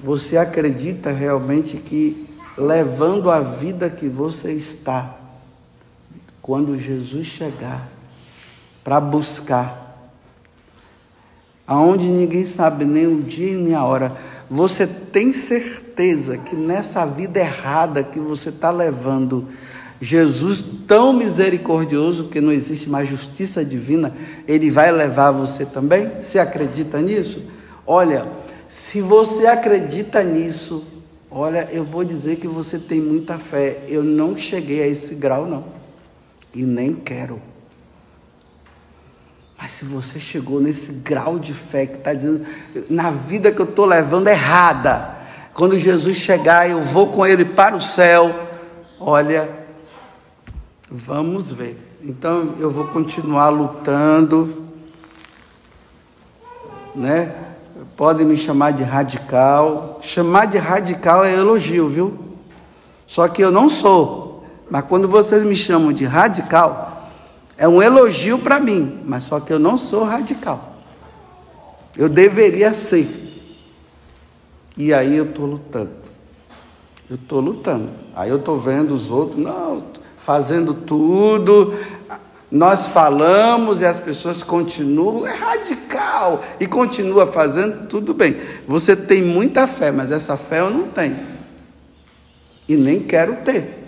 Você 0.00 0.36
acredita 0.36 1.10
realmente 1.10 1.78
que 1.78 2.28
levando 2.58 3.30
a 3.30 3.40
vida 3.40 3.88
que 3.88 4.06
você 4.06 4.52
está, 4.52 5.18
quando 6.42 6.78
Jesus 6.78 7.26
chegar, 7.26 7.93
para 8.84 9.00
buscar. 9.00 9.84
Aonde 11.66 12.06
ninguém 12.06 12.44
sabe 12.44 12.84
nem 12.84 13.06
o 13.06 13.22
dia 13.22 13.56
nem 13.56 13.74
a 13.74 13.82
hora. 13.82 14.12
Você 14.50 14.86
tem 14.86 15.32
certeza 15.32 16.36
que 16.36 16.54
nessa 16.54 17.06
vida 17.06 17.40
errada 17.40 18.02
que 18.04 18.20
você 18.20 18.50
está 18.50 18.70
levando, 18.70 19.48
Jesus 20.00 20.62
tão 20.86 21.14
misericordioso 21.14 22.24
que 22.24 22.40
não 22.40 22.52
existe 22.52 22.90
mais 22.90 23.08
justiça 23.08 23.64
divina, 23.64 24.14
ele 24.46 24.70
vai 24.70 24.92
levar 24.92 25.30
você 25.30 25.64
também? 25.64 26.10
Você 26.20 26.38
acredita 26.38 27.00
nisso? 27.00 27.42
Olha, 27.86 28.26
se 28.68 29.00
você 29.00 29.46
acredita 29.46 30.22
nisso, 30.22 30.86
olha, 31.30 31.66
eu 31.72 31.84
vou 31.84 32.04
dizer 32.04 32.36
que 32.36 32.46
você 32.46 32.78
tem 32.78 33.00
muita 33.00 33.38
fé. 33.38 33.84
Eu 33.88 34.04
não 34.04 34.36
cheguei 34.36 34.82
a 34.82 34.86
esse 34.86 35.14
grau, 35.14 35.46
não. 35.46 35.64
E 36.54 36.62
nem 36.62 36.94
quero. 36.94 37.40
Mas 39.64 39.72
se 39.72 39.86
você 39.86 40.20
chegou 40.20 40.60
nesse 40.60 40.92
grau 40.92 41.38
de 41.38 41.54
fé 41.54 41.86
que 41.86 41.96
está 41.96 42.12
dizendo, 42.12 42.44
na 42.90 43.10
vida 43.10 43.50
que 43.50 43.58
eu 43.58 43.64
estou 43.64 43.86
levando 43.86 44.28
errada, 44.28 45.16
quando 45.54 45.78
Jesus 45.78 46.18
chegar, 46.18 46.68
eu 46.68 46.82
vou 46.82 47.06
com 47.06 47.26
ele 47.26 47.46
para 47.46 47.74
o 47.74 47.80
céu. 47.80 48.46
Olha, 49.00 49.48
vamos 50.90 51.50
ver. 51.50 51.78
Então 52.02 52.56
eu 52.60 52.70
vou 52.70 52.88
continuar 52.88 53.48
lutando, 53.48 54.66
né? 56.94 57.34
Podem 57.96 58.26
me 58.26 58.36
chamar 58.36 58.72
de 58.72 58.82
radical. 58.82 59.98
Chamar 60.02 60.44
de 60.46 60.58
radical 60.58 61.24
é 61.24 61.32
elogio, 61.32 61.88
viu? 61.88 62.18
Só 63.06 63.28
que 63.28 63.42
eu 63.42 63.50
não 63.50 63.70
sou. 63.70 64.44
Mas 64.70 64.84
quando 64.84 65.08
vocês 65.08 65.42
me 65.42 65.56
chamam 65.56 65.90
de 65.90 66.04
radical, 66.04 66.93
é 67.56 67.68
um 67.68 67.80
elogio 67.80 68.38
para 68.38 68.58
mim, 68.58 69.00
mas 69.04 69.24
só 69.24 69.40
que 69.40 69.52
eu 69.52 69.58
não 69.58 69.78
sou 69.78 70.04
radical. 70.04 70.74
Eu 71.96 72.08
deveria 72.08 72.74
ser. 72.74 73.22
E 74.76 74.92
aí 74.92 75.16
eu 75.16 75.24
estou 75.24 75.46
lutando. 75.46 76.04
Eu 77.08 77.16
estou 77.16 77.40
lutando. 77.40 77.90
Aí 78.14 78.30
eu 78.30 78.36
estou 78.36 78.58
vendo 78.58 78.94
os 78.94 79.10
outros, 79.10 79.40
não, 79.40 79.82
fazendo 80.24 80.74
tudo. 80.74 81.74
Nós 82.50 82.86
falamos 82.86 83.80
e 83.80 83.84
as 83.84 83.98
pessoas 83.98 84.42
continuam, 84.42 85.26
é 85.26 85.34
radical, 85.34 86.44
e 86.60 86.66
continua 86.66 87.26
fazendo, 87.26 87.88
tudo 87.88 88.14
bem. 88.14 88.36
Você 88.66 88.94
tem 88.94 89.22
muita 89.22 89.66
fé, 89.66 89.90
mas 89.90 90.12
essa 90.12 90.36
fé 90.36 90.60
eu 90.60 90.70
não 90.70 90.88
tenho. 90.88 91.18
E 92.68 92.76
nem 92.76 93.00
quero 93.00 93.36
ter. 93.36 93.83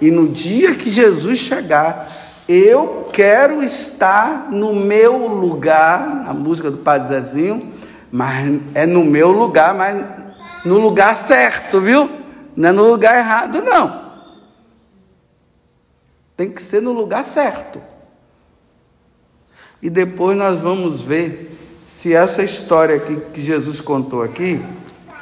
E 0.00 0.10
no 0.10 0.28
dia 0.28 0.74
que 0.74 0.88
Jesus 0.88 1.38
chegar, 1.38 2.10
eu 2.48 3.08
quero 3.12 3.62
estar 3.62 4.50
no 4.50 4.74
meu 4.74 5.28
lugar, 5.28 6.24
a 6.26 6.32
música 6.32 6.70
do 6.70 6.78
Padre 6.78 7.08
Zezinho, 7.08 7.72
mas 8.10 8.60
é 8.74 8.86
no 8.86 9.04
meu 9.04 9.30
lugar, 9.30 9.74
mas 9.74 10.04
no 10.64 10.78
lugar 10.78 11.16
certo, 11.16 11.80
viu? 11.80 12.10
Não 12.56 12.70
é 12.70 12.72
no 12.72 12.88
lugar 12.88 13.16
errado, 13.16 13.62
não. 13.62 14.00
Tem 16.36 16.50
que 16.50 16.62
ser 16.62 16.80
no 16.80 16.92
lugar 16.92 17.24
certo. 17.24 17.80
E 19.82 19.88
depois 19.88 20.36
nós 20.36 20.60
vamos 20.60 21.00
ver 21.00 21.56
se 21.86 22.14
essa 22.14 22.42
história 22.42 22.98
que, 22.98 23.16
que 23.16 23.40
Jesus 23.40 23.80
contou 23.80 24.22
aqui 24.22 24.64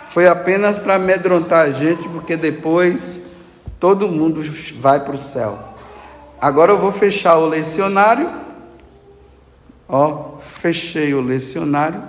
foi 0.06 0.26
apenas 0.26 0.78
para 0.78 0.94
amedrontar 0.94 1.66
a 1.66 1.70
gente, 1.70 2.08
porque 2.08 2.36
depois 2.36 3.27
todo 3.78 4.08
mundo 4.08 4.42
vai 4.80 5.04
para 5.04 5.14
o 5.14 5.18
céu. 5.18 5.58
Agora 6.40 6.72
eu 6.72 6.78
vou 6.78 6.92
fechar 6.92 7.36
o 7.38 7.46
lecionário. 7.46 8.30
Ó, 9.88 10.38
fechei 10.38 11.14
o 11.14 11.20
lecionário. 11.20 12.02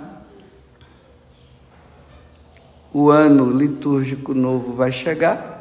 O 2.92 3.10
ano 3.10 3.50
litúrgico 3.50 4.34
novo 4.34 4.74
vai 4.74 4.92
chegar. 4.92 5.58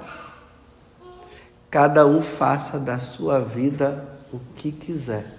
Cada 1.69 2.05
um 2.05 2.21
faça 2.21 2.79
da 2.79 2.99
sua 2.99 3.39
vida 3.39 4.07
o 4.31 4.39
que 4.55 4.71
quiser. 4.71 5.35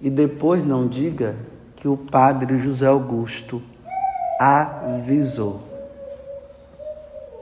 e 0.00 0.10
depois 0.10 0.62
não 0.62 0.86
diga 0.86 1.34
que 1.76 1.88
o 1.88 1.96
padre 1.96 2.58
José 2.58 2.86
Augusto 2.86 3.62
avisou. 4.38 5.65